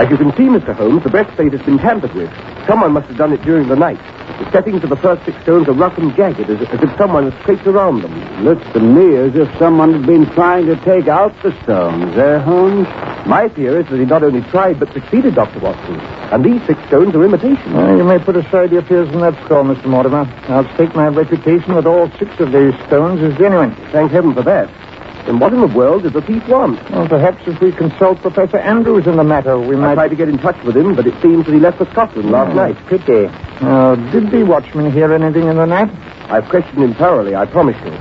As 0.00 0.08
you 0.08 0.16
can 0.16 0.32
see, 0.32 0.48
Mr. 0.48 0.74
Holmes, 0.74 1.04
the 1.04 1.10
breastplate 1.10 1.52
has 1.52 1.60
been 1.60 1.76
tampered 1.76 2.14
with. 2.14 2.32
Someone 2.66 2.92
must 2.92 3.08
have 3.08 3.18
done 3.18 3.34
it 3.34 3.42
during 3.42 3.68
the 3.68 3.76
night. 3.76 4.00
The 4.40 4.50
settings 4.50 4.82
of 4.82 4.88
the 4.88 4.96
first 4.96 5.26
six 5.26 5.36
stones 5.42 5.68
are 5.68 5.74
rough 5.74 5.98
and 5.98 6.16
jagged, 6.16 6.48
as, 6.48 6.56
as 6.72 6.80
if 6.80 6.96
someone 6.96 7.30
had 7.30 7.38
scraped 7.42 7.66
around 7.66 8.00
them. 8.00 8.16
Looks 8.42 8.64
to 8.72 8.80
me 8.80 9.16
as 9.16 9.36
if 9.36 9.52
someone 9.58 9.92
had 9.92 10.06
been 10.06 10.24
trying 10.32 10.64
to 10.72 10.76
take 10.88 11.06
out 11.06 11.36
the 11.42 11.52
stones, 11.64 12.16
eh, 12.16 12.38
Holmes? 12.38 12.88
My 13.28 13.50
fear 13.50 13.78
is 13.78 13.90
that 13.90 14.00
he 14.00 14.06
not 14.06 14.22
only 14.22 14.40
tried, 14.48 14.80
but 14.80 14.90
succeeded, 14.94 15.34
Dr. 15.34 15.60
Watson. 15.60 16.00
And 16.32 16.42
these 16.42 16.64
six 16.66 16.80
stones 16.86 17.14
are 17.14 17.22
imitations. 17.22 17.60
Uh, 17.68 17.96
you 18.00 18.04
may 18.04 18.18
put 18.18 18.36
aside 18.36 18.72
your 18.72 18.80
fears 18.88 19.12
on 19.12 19.20
that 19.20 19.36
score, 19.44 19.64
Mr. 19.64 19.84
Mortimer. 19.84 20.24
I'll 20.48 20.64
stake 20.76 20.94
my 20.94 21.08
reputation 21.08 21.74
that 21.74 21.84
all 21.84 22.08
six 22.16 22.32
of 22.40 22.52
these 22.52 22.72
stones 22.86 23.20
is 23.20 23.36
genuine. 23.36 23.76
Thank 23.92 24.12
heaven 24.12 24.32
for 24.32 24.44
that. 24.48 24.72
Then 25.26 25.38
what 25.38 25.52
in 25.52 25.60
the 25.60 25.66
world 25.66 26.02
does 26.04 26.12
the 26.12 26.22
thief 26.22 26.46
want? 26.48 26.78
Well, 26.90 27.08
perhaps 27.08 27.42
if 27.46 27.60
we 27.60 27.72
consult 27.72 28.20
Professor 28.20 28.58
Andrews 28.58 29.06
in 29.06 29.16
the 29.16 29.24
matter, 29.24 29.58
we 29.58 29.76
I 29.76 29.78
might... 29.78 29.94
tried 29.94 30.08
to 30.08 30.16
get 30.16 30.28
in 30.28 30.38
touch 30.38 30.60
with 30.64 30.76
him, 30.76 30.94
but 30.96 31.06
it 31.06 31.14
seems 31.22 31.46
that 31.46 31.52
he 31.52 31.60
left 31.60 31.78
for 31.78 31.84
Scotland 31.90 32.30
last 32.30 32.52
Oh, 32.52 32.54
night. 32.54 32.76
Pity. 32.88 33.26
Uh, 33.60 33.94
did 34.10 34.30
the 34.30 34.44
watchman 34.44 34.90
hear 34.90 35.12
anything 35.12 35.46
in 35.48 35.56
the 35.56 35.66
night? 35.66 35.90
I've 36.30 36.48
questioned 36.48 36.82
him 36.82 36.94
thoroughly, 36.94 37.34
I 37.36 37.44
promise 37.46 37.76
you. 37.84 37.92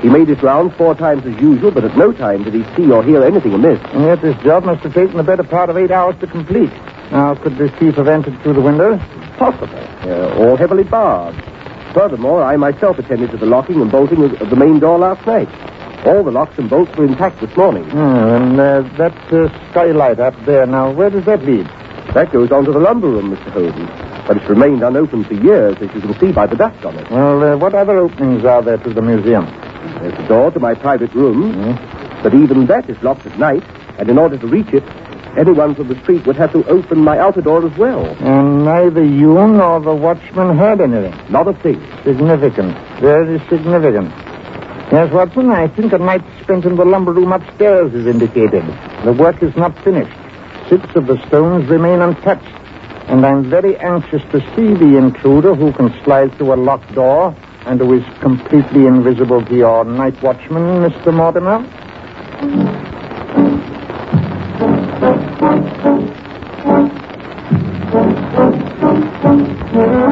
He 0.00 0.08
made 0.10 0.28
his 0.28 0.42
rounds 0.42 0.74
four 0.76 0.94
times 0.94 1.24
as 1.24 1.34
usual, 1.40 1.70
but 1.70 1.84
at 1.84 1.96
no 1.96 2.12
time 2.12 2.42
did 2.44 2.52
he 2.52 2.64
see 2.76 2.90
or 2.90 3.02
hear 3.02 3.22
anything 3.24 3.54
amiss. 3.54 3.80
And 3.92 4.04
yet 4.04 4.20
this 4.20 4.36
job 4.42 4.64
must 4.64 4.82
have 4.82 4.92
taken 4.92 5.16
the 5.16 5.22
better 5.22 5.44
part 5.44 5.70
of 5.70 5.78
eight 5.78 5.90
hours 5.90 6.16
to 6.20 6.26
complete. 6.26 6.70
Now, 7.10 7.34
could 7.36 7.56
this 7.56 7.70
thief 7.78 7.94
have 7.94 8.08
entered 8.08 8.38
through 8.42 8.54
the 8.54 8.60
window? 8.60 8.94
impossible. 9.34 9.68
Uh, 10.02 10.34
all 10.38 10.56
heavily 10.56 10.84
barred. 10.84 11.34
Furthermore, 11.92 12.42
I 12.42 12.56
myself 12.56 12.98
attended 12.98 13.30
to 13.32 13.36
the 13.36 13.46
locking 13.46 13.80
and 13.80 13.90
bolting 13.90 14.22
of, 14.22 14.32
of 14.42 14.50
the 14.50 14.56
main 14.56 14.78
door 14.78 14.98
last 14.98 15.26
night. 15.26 15.48
All 16.04 16.22
the 16.22 16.30
locks 16.30 16.58
and 16.58 16.68
bolts 16.68 16.94
were 16.96 17.06
intact 17.06 17.40
this 17.40 17.56
morning. 17.56 17.84
Hmm, 17.84 17.96
and 17.98 18.60
uh, 18.60 18.82
that 18.98 19.16
uh, 19.32 19.48
skylight 19.70 20.20
up 20.20 20.34
there, 20.44 20.66
now, 20.66 20.90
where 20.90 21.08
does 21.08 21.24
that 21.24 21.42
lead? 21.44 21.66
That 22.12 22.30
goes 22.30 22.52
on 22.52 22.64
to 22.66 22.72
the 22.72 22.78
lumber 22.78 23.08
room, 23.08 23.34
Mr. 23.34 23.50
Holmes. 23.50 23.90
But 24.28 24.36
it's 24.36 24.48
remained 24.48 24.82
unopened 24.82 25.26
for 25.26 25.34
years, 25.34 25.76
as 25.80 25.94
you 25.94 26.00
can 26.02 26.18
see 26.20 26.30
by 26.32 26.46
the 26.46 26.56
dust 26.56 26.84
on 26.84 26.96
it. 26.96 27.10
Well, 27.10 27.42
uh, 27.42 27.56
what 27.56 27.74
other 27.74 27.96
openings 27.98 28.44
are 28.44 28.62
there 28.62 28.76
to 28.76 28.92
the 28.92 29.00
museum? 29.00 29.46
There's 30.00 30.16
the 30.16 30.26
door 30.28 30.50
to 30.50 30.60
my 30.60 30.74
private 30.74 31.14
room, 31.14 31.74
but 32.22 32.34
even 32.34 32.66
that 32.66 32.88
is 32.90 33.02
locked 33.02 33.24
at 33.26 33.38
night, 33.38 33.64
and 33.98 34.08
in 34.08 34.18
order 34.18 34.36
to 34.36 34.46
reach 34.46 34.72
it, 34.74 34.82
anyone 35.38 35.74
from 35.74 35.88
the 35.88 35.98
street 36.02 36.26
would 36.26 36.36
have 36.36 36.52
to 36.52 36.64
open 36.68 36.98
my 37.00 37.18
outer 37.18 37.40
door 37.40 37.66
as 37.66 37.76
well. 37.78 38.04
And 38.20 38.64
neither 38.64 39.02
you 39.04 39.34
nor 39.34 39.80
the 39.80 39.94
watchman 39.94 40.56
heard 40.56 40.80
anything. 40.82 41.14
Not 41.32 41.48
a 41.48 41.54
thing. 41.54 41.80
Significant. 42.04 42.76
Very 43.00 43.38
significant. 43.48 44.12
Yes, 44.94 45.12
Watson, 45.12 45.50
I 45.50 45.66
think 45.66 45.92
a 45.92 45.98
night 45.98 46.22
spent 46.40 46.64
in 46.64 46.76
the 46.76 46.84
lumber 46.84 47.12
room 47.12 47.32
upstairs 47.32 47.92
is 47.94 48.06
indicated. 48.06 48.62
The 49.04 49.12
work 49.12 49.42
is 49.42 49.52
not 49.56 49.76
finished. 49.82 50.16
Six 50.68 50.84
of 50.94 51.08
the 51.08 51.20
stones 51.26 51.68
remain 51.68 52.00
untouched. 52.00 52.46
And 53.08 53.26
I'm 53.26 53.50
very 53.50 53.76
anxious 53.76 54.22
to 54.30 54.38
see 54.54 54.72
the 54.72 54.96
intruder 54.96 55.56
who 55.56 55.72
can 55.72 55.92
slide 56.04 56.32
through 56.36 56.54
a 56.54 56.60
locked 56.62 56.94
door 56.94 57.34
and 57.66 57.80
who 57.80 57.92
is 57.94 58.04
completely 58.20 58.86
invisible 58.86 59.44
to 59.44 59.56
your 59.56 59.84
night 59.84 60.22
watchman, 60.22 60.88
Mr. 60.88 61.12
Mortimer. 61.12 61.58
Get 69.74 70.03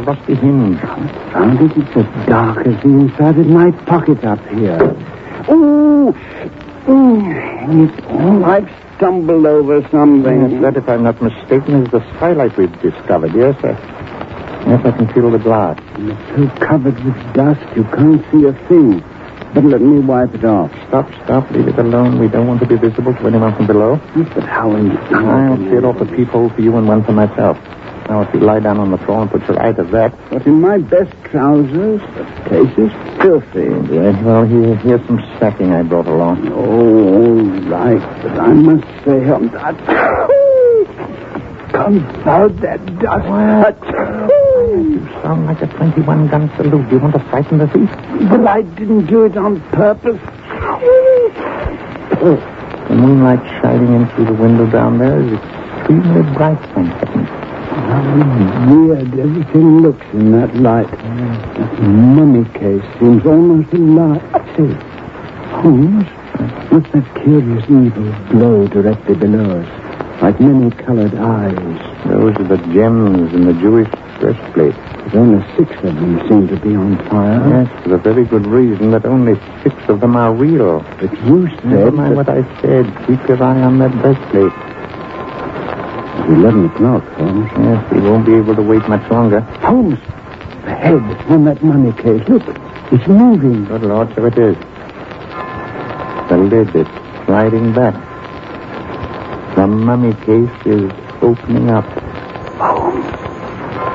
like 0.00 0.16
a 0.16 0.20
rusty 0.20 0.34
hinge. 0.34 0.80
Found 1.32 1.60
it. 1.60 1.76
It's 1.76 1.96
as 1.96 2.26
dark 2.26 2.66
as 2.66 2.82
the 2.82 2.88
inside 2.88 3.38
of 3.38 3.46
my 3.46 3.70
pocket 3.86 4.24
up 4.24 4.40
here. 4.48 4.78
Ooh! 5.50 6.08
Ooh! 6.88 7.22
Mm, 7.22 7.88
it's 7.88 8.06
all 8.06 8.44
I've 8.44 8.70
stumbled 8.96 9.46
over 9.46 9.86
something. 9.90 10.50
Yes, 10.50 10.62
that, 10.62 10.76
if 10.76 10.88
I'm 10.88 11.04
not 11.04 11.20
mistaken, 11.22 11.84
is 11.84 11.90
the 11.90 12.00
skylight 12.16 12.56
we've 12.56 12.80
discovered. 12.80 13.34
Yes, 13.34 13.60
sir. 13.60 13.76
Yes, 14.66 14.84
I 14.84 14.90
can 14.92 15.12
feel 15.12 15.30
the 15.30 15.38
glass. 15.38 15.78
It's 15.96 16.36
so 16.36 16.66
covered 16.66 17.02
with 17.04 17.34
dust 17.34 17.76
you 17.76 17.84
can't 17.84 18.22
see 18.30 18.44
a 18.46 18.52
thing. 18.68 19.00
But 19.52 19.64
let 19.64 19.80
me 19.80 19.98
wipe 19.98 20.34
it 20.34 20.44
off. 20.44 20.70
Stop, 20.86 21.10
stop. 21.24 21.50
Leave 21.50 21.66
it 21.66 21.78
alone. 21.78 22.20
We 22.20 22.28
don't 22.28 22.46
want 22.46 22.60
to 22.60 22.66
be 22.66 22.76
visible 22.76 23.12
to 23.14 23.26
anyone 23.26 23.56
from 23.56 23.66
below. 23.66 23.96
But 24.14 24.44
how 24.44 24.76
in 24.76 24.96
I'll 24.96 25.56
clear 25.56 25.84
off 25.84 26.00
a 26.00 26.06
peephole 26.06 26.50
for 26.50 26.60
you 26.60 26.76
and 26.76 26.86
one 26.86 27.02
for 27.02 27.12
myself. 27.12 27.58
Now, 28.10 28.22
if 28.22 28.34
you 28.34 28.40
lie 28.40 28.58
down 28.58 28.80
on 28.80 28.90
the 28.90 28.98
floor 28.98 29.22
and 29.22 29.30
put 29.30 29.46
your 29.46 29.62
eye 29.62 29.72
to 29.72 29.84
that. 29.84 30.12
But 30.30 30.44
in 30.44 30.60
my 30.60 30.78
best 30.78 31.12
trousers, 31.30 32.00
the 32.00 32.24
place 32.48 32.76
is 32.76 32.90
filthy. 33.22 33.70
Yes, 33.94 34.20
well, 34.24 34.44
here, 34.44 34.74
here's 34.82 35.06
some 35.06 35.20
sacking 35.38 35.70
I 35.72 35.84
brought 35.84 36.08
along. 36.08 36.48
Oh, 36.50 37.14
all 37.14 37.40
right, 37.70 38.00
but 38.20 38.36
I 38.36 38.52
must 38.52 38.82
say 39.04 39.30
I'm 39.30 39.46
not. 39.46 39.78
Confound 41.70 42.58
that 42.58 42.84
dust. 42.98 43.78
You 44.74 45.06
sound 45.22 45.46
like 45.46 45.62
a 45.62 45.68
21 45.68 46.26
gun 46.26 46.50
salute. 46.56 46.88
Do 46.88 46.96
you 46.96 47.00
want 47.00 47.14
to 47.14 47.20
frighten 47.30 47.58
the 47.58 47.68
thief? 47.68 47.90
But 48.28 48.44
I 48.44 48.62
didn't 48.62 49.06
do 49.06 49.24
it 49.24 49.36
on 49.36 49.60
purpose. 49.70 50.18
The 52.18 52.96
moonlight 52.96 53.62
shining 53.62 53.94
in 53.94 54.08
through 54.08 54.24
the 54.24 54.32
window 54.32 54.66
down 54.68 54.98
there 54.98 55.20
is 55.20 55.32
extremely 55.32 56.22
bright, 56.34 56.58
thank 56.74 56.88
heavens. 56.88 57.39
How 57.70 58.74
weird 58.74 59.18
everything 59.18 59.78
looks 59.80 60.04
in 60.12 60.32
that 60.32 60.54
light. 60.56 60.90
That 60.90 61.80
mummy 61.82 62.44
case 62.58 62.82
seems 62.98 63.24
almost 63.24 63.72
alive. 63.72 64.22
Say, 64.56 64.74
Holmes, 65.62 66.06
what's 66.70 66.90
that 66.92 67.06
curious 67.22 67.64
evil 67.70 68.12
glow 68.30 68.66
directly 68.66 69.14
below 69.14 69.60
us? 69.60 70.22
Like 70.22 70.40
many 70.40 70.70
colored 70.70 71.14
eyes. 71.14 72.04
Those 72.06 72.36
are 72.36 72.44
the 72.44 72.58
gems 72.74 73.32
in 73.32 73.46
the 73.46 73.54
Jewish 73.54 73.88
breastplate. 74.18 74.74
But 75.04 75.14
only 75.14 75.46
six 75.56 75.70
of 75.76 75.94
them 75.94 76.20
seem 76.28 76.48
to 76.48 76.56
be 76.56 76.74
on 76.74 76.98
fire. 77.08 77.64
Yes, 77.64 77.82
for 77.82 77.88
the 77.90 77.98
very 77.98 78.24
good 78.26 78.46
reason 78.46 78.90
that 78.90 79.06
only 79.06 79.34
six 79.62 79.74
of 79.88 80.00
them 80.00 80.16
are 80.16 80.32
real. 80.34 80.80
But 81.00 81.12
you 81.24 81.48
said 81.48 81.64
Never 81.64 81.90
mind 81.92 82.16
that- 82.18 82.26
what 82.26 82.28
I 82.28 82.60
said. 82.60 82.84
Keep 83.06 83.28
your 83.28 83.42
eye 83.42 83.62
on 83.62 83.78
that 83.78 83.92
breastplate. 84.02 84.52
11 86.30 86.66
o'clock, 86.66 87.04
Holmes. 87.14 87.50
Yes, 87.58 87.92
we 87.92 88.00
won't 88.00 88.24
be 88.24 88.34
able 88.34 88.54
to 88.54 88.62
wait 88.62 88.86
much 88.88 89.10
longer. 89.10 89.40
Holmes, 89.40 89.98
the 90.64 90.74
head 90.74 91.02
on 91.28 91.44
that 91.44 91.62
mummy 91.62 91.92
case. 91.92 92.22
Look, 92.28 92.42
it's 92.92 93.06
moving. 93.08 93.64
Good 93.64 93.82
Lord, 93.82 94.14
so 94.14 94.26
it 94.26 94.38
is. 94.38 94.56
The 96.28 96.36
lid 96.36 96.74
is 96.76 96.86
sliding 97.26 97.72
back. 97.72 97.94
The 99.56 99.66
mummy 99.66 100.14
case 100.24 100.66
is 100.66 100.90
opening 101.20 101.68
up. 101.70 101.84
Holmes, 102.58 103.04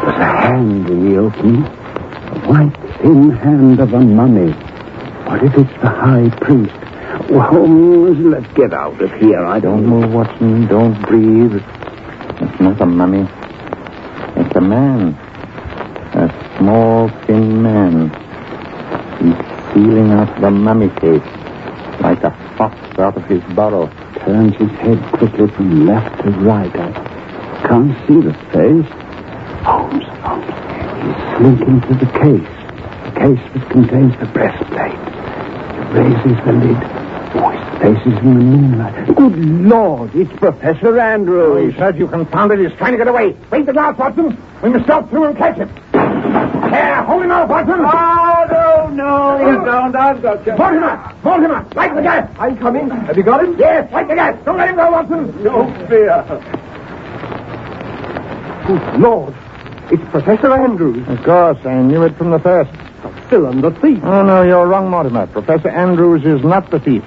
there's 0.04 0.20
a 0.20 0.26
hand 0.26 0.90
in 0.90 1.10
the 1.10 1.18
opening. 1.18 1.64
A 1.64 2.40
white, 2.50 2.76
thin 3.02 3.32
hand 3.32 3.80
of 3.80 3.94
a 3.94 4.00
mummy. 4.02 4.52
What 4.52 5.42
if 5.42 5.58
it's 5.58 5.82
the 5.82 5.90
high 5.90 6.30
priest? 6.42 6.76
Holmes, 7.32 8.20
let's 8.20 8.54
get 8.54 8.74
out 8.74 9.02
of 9.02 9.12
here. 9.14 9.44
I 9.46 9.60
Don't 9.62 9.84
don't 9.84 10.02
move, 10.02 10.14
Watson. 10.14 10.68
Don't 10.68 11.02
breathe. 11.08 11.62
It's 12.42 12.60
not 12.60 12.82
a 12.82 12.86
mummy. 12.86 13.26
It's 14.36 14.56
a 14.56 14.62
man. 14.62 15.14
A 16.14 16.58
small, 16.58 17.08
thin 17.26 17.62
man. 17.62 18.10
He's 19.20 19.72
stealing 19.72 20.12
out 20.12 20.42
the 20.42 20.52
mummy 20.52 20.90
case 21.00 21.24
like 22.02 22.24
a 22.24 22.32
fox 22.58 22.76
out 23.00 23.16
of 23.16 23.24
his 23.26 23.42
burrow. 23.56 23.88
Turns 24.26 24.54
his 24.58 24.70
head 24.80 25.02
quickly 25.14 25.48
from 25.48 25.86
left 25.86 26.24
to 26.24 26.32
right. 26.32 26.76
I 26.76 27.68
can't 27.68 27.96
see 28.06 28.20
the 28.20 28.34
face. 28.52 28.92
Holmes, 29.64 30.04
Holmes. 30.20 30.56
He's 31.06 31.38
slinking 31.38 31.82
to 31.88 31.94
the 32.04 32.12
case. 32.20 32.56
The 33.06 33.12
case 33.20 33.54
that 33.54 33.70
contains 33.72 34.20
the 34.20 34.26
breastplate. 34.26 35.00
He 35.72 35.84
raises 36.00 36.46
the 36.46 36.52
lid. 36.52 37.05
Oh, 37.78 37.94
his 37.94 38.04
face 38.04 38.14
is 38.14 38.20
in 38.20 38.34
the 38.34 38.42
moonlight. 38.42 39.16
Good 39.16 39.38
Lord, 39.38 40.16
it's 40.16 40.32
Professor 40.40 41.00
Andrews. 41.00 41.46
Oh, 41.46 41.68
he 41.68 41.78
says 41.78 41.96
you 41.98 42.08
confounded. 42.08 42.60
He's 42.60 42.78
trying 42.78 42.94
to 42.94 42.98
get 42.98 43.08
away. 43.08 43.36
Wait 43.52 43.66
the 43.66 43.74
glass, 43.74 43.98
Watson. 43.98 44.42
We 44.64 44.70
must 44.70 44.86
stop 44.86 45.10
through 45.10 45.26
and 45.26 45.38
catch 45.38 45.58
him. 45.58 45.70
There, 45.92 47.04
hold 47.04 47.24
him 47.24 47.32
out, 47.32 47.50
Watson. 47.50 47.76
Oh, 47.80 48.46
no, 48.50 48.88
no, 48.90 49.50
you 49.50 49.66
don't. 49.66 49.96
I've 49.96 50.22
got 50.22 50.46
you. 50.46 50.56
Mortimer! 50.56 51.16
Mortimer! 51.24 51.68
Light 51.76 51.96
the 51.96 52.02
gas! 52.02 52.30
I'm 52.40 52.58
coming. 52.58 52.90
Have 52.90 53.18
you 53.18 53.24
got 53.24 53.44
him? 53.44 53.58
Yes, 53.58 53.92
light 53.92 54.08
the 54.08 54.16
gas! 54.16 54.38
Don't 54.46 54.58
let 54.58 54.70
him 54.70 54.76
go, 54.76 54.92
Watson! 54.92 55.44
No 55.44 55.66
fear. 55.88 56.24
Good 58.68 59.00
Lord. 59.00 59.36
It's 59.92 60.04
Professor 60.10 60.52
Andrews. 60.54 61.08
Of 61.08 61.24
course, 61.24 61.58
I 61.66 61.82
knew 61.82 62.04
it 62.04 62.18
from 62.18 62.32
the 62.32 62.40
first. 62.40 62.72
Still 63.28 63.48
on 63.48 63.62
the 63.62 63.72
thief. 63.72 64.00
Oh, 64.04 64.24
no, 64.24 64.42
you're 64.44 64.66
wrong, 64.68 64.90
Mortimer. 64.90 65.28
Professor 65.28 65.70
Andrews 65.70 66.26
is 66.26 66.44
not 66.44 66.72
the 66.72 66.80
thief. 66.80 67.04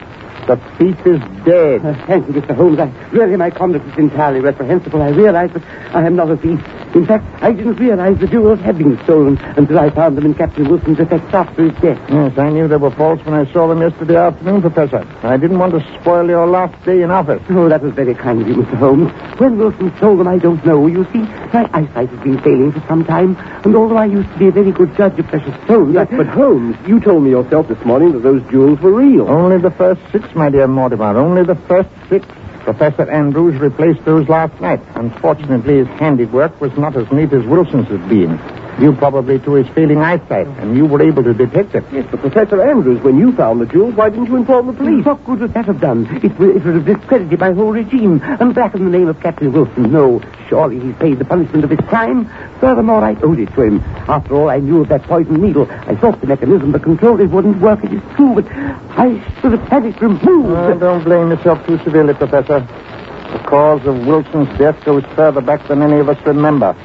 The 0.48 0.56
thief 0.78 0.96
is 1.06 1.20
dead. 1.44 1.84
Uh, 1.84 1.92
thank 2.06 2.26
you, 2.26 2.32
Mr. 2.40 2.54
Holmes. 2.56 2.78
I, 2.78 2.86
really, 3.12 3.36
my 3.36 3.50
conduct 3.50 3.86
is 3.86 3.98
entirely 3.98 4.40
reprehensible. 4.40 5.02
I 5.02 5.10
realize 5.10 5.52
that 5.52 5.62
I 5.94 6.06
am 6.06 6.16
not 6.16 6.30
a 6.30 6.38
thief. 6.38 6.58
In 6.94 7.04
fact, 7.04 7.26
I 7.42 7.52
didn't 7.52 7.76
realize 7.76 8.16
the 8.18 8.26
jewels 8.26 8.58
had 8.60 8.78
been 8.78 8.98
stolen 9.04 9.36
until 9.58 9.78
I 9.78 9.90
found 9.90 10.16
them 10.16 10.24
in 10.24 10.32
Captain 10.34 10.66
Wilson's 10.66 10.98
effects 11.00 11.34
after 11.34 11.64
his 11.68 11.72
death. 11.82 12.00
Yes, 12.08 12.38
I 12.38 12.48
knew 12.48 12.66
they 12.66 12.76
were 12.76 12.90
false 12.92 13.22
when 13.26 13.34
I 13.34 13.44
saw 13.52 13.68
them 13.68 13.82
yesterday 13.82 14.16
afternoon, 14.16 14.62
Professor. 14.62 15.06
I 15.22 15.36
didn't 15.36 15.58
want 15.58 15.72
to 15.74 16.00
spoil 16.00 16.26
your 16.26 16.46
last 16.46 16.82
day 16.86 17.02
in 17.02 17.10
office. 17.10 17.42
Oh, 17.50 17.68
that 17.68 17.82
was 17.82 17.92
very 17.92 18.14
kind 18.14 18.40
of 18.40 18.48
you, 18.48 18.54
Mr. 18.54 18.74
Holmes. 18.78 19.12
When 19.38 19.58
Wilson 19.58 19.94
stole 19.98 20.16
them, 20.16 20.28
I 20.28 20.38
don't 20.38 20.64
know. 20.64 20.86
You 20.86 21.04
see, 21.12 21.20
my 21.52 21.68
eyesight 21.74 22.08
has 22.08 22.20
been 22.24 22.40
failing 22.40 22.72
for 22.72 22.82
some 22.88 23.04
time, 23.04 23.36
and 23.64 23.76
although 23.76 23.98
I 23.98 24.06
used 24.06 24.32
to 24.32 24.38
be 24.38 24.48
a 24.48 24.52
very 24.52 24.72
good 24.72 24.96
judge 24.96 25.18
of 25.18 25.26
precious 25.26 25.54
stones, 25.64 25.92
Yes, 25.94 26.08
I... 26.10 26.16
but 26.16 26.26
Holmes, 26.28 26.74
you 26.86 27.00
told 27.00 27.22
me 27.24 27.30
yourself 27.30 27.68
this 27.68 27.84
morning 27.84 28.12
that 28.12 28.20
those 28.22 28.42
jewels 28.50 28.80
were 28.80 28.92
real. 28.92 29.28
Only 29.28 29.58
the 29.58 29.70
first 29.72 30.00
six, 30.10 30.24
my 30.38 30.48
dear 30.48 30.68
Mortimer. 30.68 31.18
Only 31.18 31.42
the 31.42 31.56
first 31.56 31.88
six. 32.08 32.24
Professor 32.60 33.10
Andrews 33.10 33.58
replaced 33.60 34.04
those 34.04 34.28
last 34.28 34.60
night. 34.60 34.80
Unfortunately, 34.94 35.78
his 35.78 35.88
handiwork 35.98 36.60
was 36.60 36.70
not 36.78 36.96
as 36.96 37.10
neat 37.10 37.32
as 37.32 37.44
Wilson's 37.44 37.88
had 37.88 38.08
been. 38.08 38.38
Due 38.78 38.94
probably 38.94 39.40
to 39.40 39.54
his 39.54 39.66
failing 39.74 39.98
eyesight, 39.98 40.46
and 40.46 40.76
you 40.76 40.86
were 40.86 41.02
able 41.02 41.24
to 41.24 41.34
detect 41.34 41.74
it. 41.74 41.82
Yes, 41.90 42.06
but 42.12 42.20
Professor 42.20 42.62
Andrews, 42.62 43.02
when 43.02 43.18
you 43.18 43.32
found 43.32 43.60
the 43.60 43.66
jewels, 43.66 43.94
why 43.96 44.08
didn't 44.08 44.26
you 44.26 44.36
inform 44.36 44.68
the 44.68 44.72
police? 44.72 45.04
What 45.04 45.24
good 45.24 45.40
would 45.40 45.52
that 45.54 45.64
have 45.64 45.80
done? 45.80 46.06
It 46.22 46.38
would, 46.38 46.56
it 46.56 46.64
would 46.64 46.74
have 46.76 46.84
discredited 46.84 47.40
my 47.40 47.50
whole 47.52 47.72
regime 47.72 48.20
and 48.22 48.54
blackened 48.54 48.86
the 48.86 48.96
name 48.96 49.08
of 49.08 49.18
Captain 49.18 49.50
Wilson. 49.52 49.90
No, 49.90 50.22
surely 50.48 50.78
he's 50.78 50.94
paid 50.96 51.18
the 51.18 51.24
punishment 51.24 51.64
of 51.64 51.70
his 51.70 51.80
crime. 51.88 52.30
Furthermore, 52.60 53.02
I 53.02 53.16
owed 53.20 53.40
it 53.40 53.52
to 53.54 53.62
him. 53.62 53.80
After 54.06 54.36
all, 54.36 54.48
I 54.48 54.58
knew 54.58 54.82
of 54.82 54.88
that 54.90 55.02
poison 55.02 55.42
needle. 55.42 55.66
I 55.68 55.96
thought 55.96 56.20
the 56.20 56.28
mechanism 56.28 56.72
to 56.72 56.78
control 56.78 57.20
it 57.20 57.30
wouldn't 57.30 57.60
work. 57.60 57.82
It 57.82 57.92
is 57.92 58.02
true, 58.14 58.36
but 58.36 58.46
I 58.52 59.18
should 59.40 59.58
have 59.58 59.68
had 59.68 59.86
it 59.86 60.00
removed. 60.00 60.22
Oh, 60.24 60.78
don't 60.78 61.02
blame 61.02 61.30
yourself 61.30 61.66
too 61.66 61.78
severely, 61.82 62.14
Professor. 62.14 62.60
The 62.60 63.42
cause 63.44 63.84
of 63.86 64.06
Wilson's 64.06 64.56
death 64.56 64.82
goes 64.84 65.04
further 65.16 65.40
back 65.40 65.66
than 65.66 65.82
any 65.82 65.98
of 65.98 66.08
us 66.08 66.24
remember. 66.24 66.76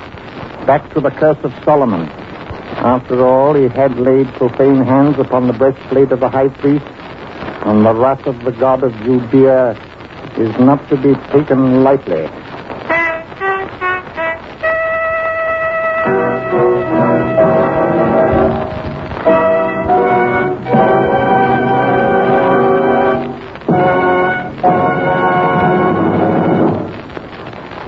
Back 0.66 0.94
to 0.94 1.02
the 1.02 1.12
curse 1.12 1.38
of 1.44 1.52
Solomon. 1.66 2.08
After 2.08 3.26
all, 3.26 3.54
he 3.54 3.68
had 3.68 3.98
laid 3.98 4.28
profane 4.36 4.82
hands 4.82 5.20
upon 5.20 5.48
the 5.48 5.54
breastplate 5.54 6.12
of 6.14 6.22
the 6.22 6.30
high 6.30 6.48
priest, 6.48 6.86
and 7.66 7.86
the 7.86 7.94
wrath 7.94 8.26
of 8.26 8.44
the 8.46 8.52
God 8.52 8.82
of 8.82 8.94
Judea 9.04 9.72
is 10.38 10.58
not 10.60 10.88
to 10.88 10.96
be 10.96 11.16
taken 11.34 11.84
lightly. 11.84 12.30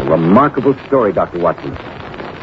Remarkable 0.05 0.75
story, 0.87 1.13
Dr. 1.13 1.39
Watson. 1.39 1.75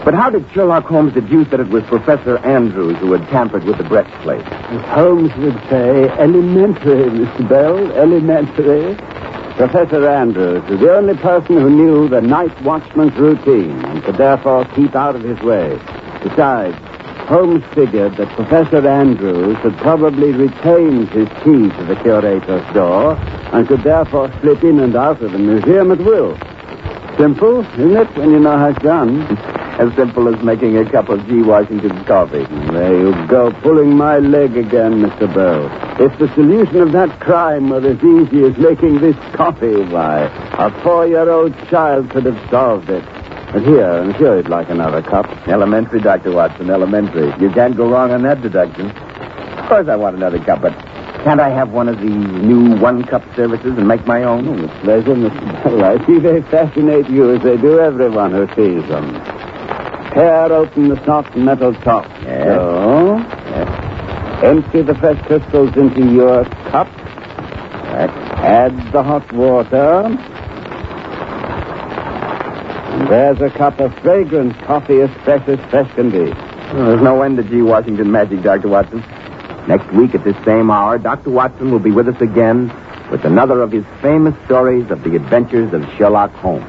But 0.05 0.15
how 0.15 0.31
did 0.31 0.51
Sherlock 0.53 0.85
Holmes 0.87 1.15
deduce 1.15 1.49
that 1.51 1.61
it 1.61 1.69
was 1.69 1.85
Professor 1.85 2.39
Andrews 2.39 2.99
who 2.99 3.13
had 3.13 3.29
tampered 3.29 3.63
with 3.63 3.79
the 3.79 3.85
breastplate? 3.85 4.45
As 4.45 4.85
Holmes 4.87 5.31
would 5.37 5.55
say, 5.71 6.09
elementary, 6.19 7.09
Mr. 7.09 7.49
Bell, 7.49 7.79
elementary. 7.93 8.97
Professor 9.55 10.09
Andrews 10.09 10.65
is 10.71 10.81
the 10.81 10.93
only 10.93 11.15
person 11.15 11.61
who 11.61 11.71
knew 11.71 12.09
the 12.09 12.21
night 12.21 12.51
watchman's 12.63 13.15
routine 13.17 13.85
and 13.85 14.03
could 14.03 14.17
therefore 14.17 14.65
keep 14.75 14.97
out 14.97 15.15
of 15.15 15.23
his 15.23 15.39
way. 15.41 15.79
Besides, 16.25 16.77
Holmes 17.29 17.63
figured 17.73 18.17
that 18.17 18.29
Professor 18.35 18.85
Andrews 18.87 19.57
had 19.59 19.77
probably 19.79 20.33
retained 20.33 21.11
his 21.11 21.29
key 21.45 21.71
to 21.71 21.85
the 21.85 21.95
curator's 22.03 22.75
door 22.75 23.15
and 23.53 23.69
could 23.69 23.85
therefore 23.85 24.33
slip 24.41 24.65
in 24.65 24.81
and 24.81 24.97
out 24.97 25.23
of 25.23 25.31
the 25.31 25.39
museum 25.39 25.93
at 25.93 25.99
will. 25.99 26.37
Simple, 27.17 27.61
isn't 27.61 27.97
it, 27.97 28.17
when 28.17 28.33
you 28.33 28.41
know 28.41 28.59
how 28.59 28.71
it's 28.71 28.83
done? 28.83 29.62
As 29.79 29.95
simple 29.97 30.29
as 30.29 30.43
making 30.45 30.77
a 30.77 30.89
cup 30.91 31.09
of 31.09 31.27
G. 31.27 31.43
Washington's 31.43 32.07
coffee. 32.07 32.45
There 32.45 32.99
you 33.01 33.27
go, 33.27 33.51
pulling 33.63 33.97
my 33.97 34.19
leg 34.19 34.57
again, 34.57 35.03
Mr. 35.03 35.33
Bell. 35.33 35.67
If 35.99 36.19
the 36.19 36.33
solution 36.35 36.83
of 36.83 36.93
that 36.93 37.21
crime 37.21 37.71
were 37.71 37.79
as 37.79 37.97
easy 37.97 38.45
as 38.45 38.57
making 38.59 39.01
this 39.01 39.17
coffee, 39.35 39.83
why, 39.87 40.25
a 40.59 40.71
four-year-old 40.83 41.57
child 41.69 42.11
could 42.11 42.27
have 42.27 42.51
solved 42.51 42.91
it. 42.91 43.03
But 43.53 43.63
here, 43.63 43.91
I'm 43.91 44.15
sure 44.19 44.37
you'd 44.37 44.49
like 44.49 44.69
another 44.69 45.03
cup. 45.03 45.27
Elementary, 45.49 46.01
Dr. 46.01 46.33
Watson, 46.33 46.69
elementary. 46.71 47.33
You 47.41 47.51
can't 47.51 47.77
go 47.77 47.91
wrong 47.91 48.11
on 48.11 48.23
that 48.23 48.43
deduction. 48.43 48.91
Of 48.91 49.69
course 49.69 49.89
I 49.89 49.97
want 49.97 50.17
another 50.17 50.39
cup, 50.39 50.61
but 50.61 50.73
can't 51.25 51.41
I 51.41 51.49
have 51.51 51.71
one 51.71 51.89
of 51.89 51.99
these 52.01 52.13
new 52.15 52.77
one-cup 52.79 53.23
services 53.35 53.79
and 53.79 53.89
make 53.89 54.07
my 54.07 54.23
own? 54.25 54.47
Oh, 54.49 54.53
with 54.53 54.71
pleasure, 54.83 55.15
Mr. 55.15 55.63
Bell. 55.65 55.85
I 55.85 56.07
see 56.07 56.19
they 56.19 56.43
fascinate 56.43 57.09
you 57.09 57.35
as 57.35 57.43
they 57.43 57.57
do 57.57 57.81
everyone 57.81 58.33
who 58.33 58.47
sees 58.55 58.87
them. 58.89 59.42
Tear 60.15 60.53
open 60.53 60.89
the 60.91 61.03
soft 61.07 61.35
metal 61.37 61.73
top. 61.75 62.05
Yes. 62.23 62.47
So, 62.47 63.17
empty 64.47 64.83
the 64.83 64.95
fresh 64.97 65.21
crystals 65.27 65.75
into 65.77 66.05
your 66.13 66.45
cup. 66.71 66.89
Add 68.45 68.93
the 68.93 69.03
hot 69.03 69.33
water. 69.33 70.05
And 72.93 73.09
there's 73.09 73.41
a 73.41 73.51
cup 73.57 73.81
of 73.81 73.95
fragrant 74.01 74.59
coffee 74.65 75.01
as 75.01 75.11
fresh 75.25 75.49
as 75.49 75.59
fresh 75.71 75.91
can 75.95 76.11
be. 76.11 76.31
Oh, 76.75 76.87
there's 76.87 77.03
no 77.03 77.23
end 77.23 77.39
to 77.39 77.43
G. 77.45 77.63
Washington 77.63 78.11
magic, 78.11 78.43
Dr. 78.43 78.69
Watson. 78.69 79.03
Next 79.67 79.91
week 79.95 80.15
at 80.15 80.25
this 80.25 80.37
same 80.45 80.71
hour, 80.71 80.99
Dr. 80.99 81.31
Watson 81.31 81.71
will 81.71 81.79
be 81.79 81.91
with 81.91 82.09
us 82.09 82.21
again 82.21 82.71
with 83.11 83.25
another 83.25 83.63
of 83.63 83.73
his 83.73 83.85
famous 84.03 84.35
stories 84.45 84.91
of 84.91 85.05
the 85.05 85.17
adventures 85.17 85.73
of 85.73 85.85
Sherlock 85.97 86.33
Holmes. 86.33 86.67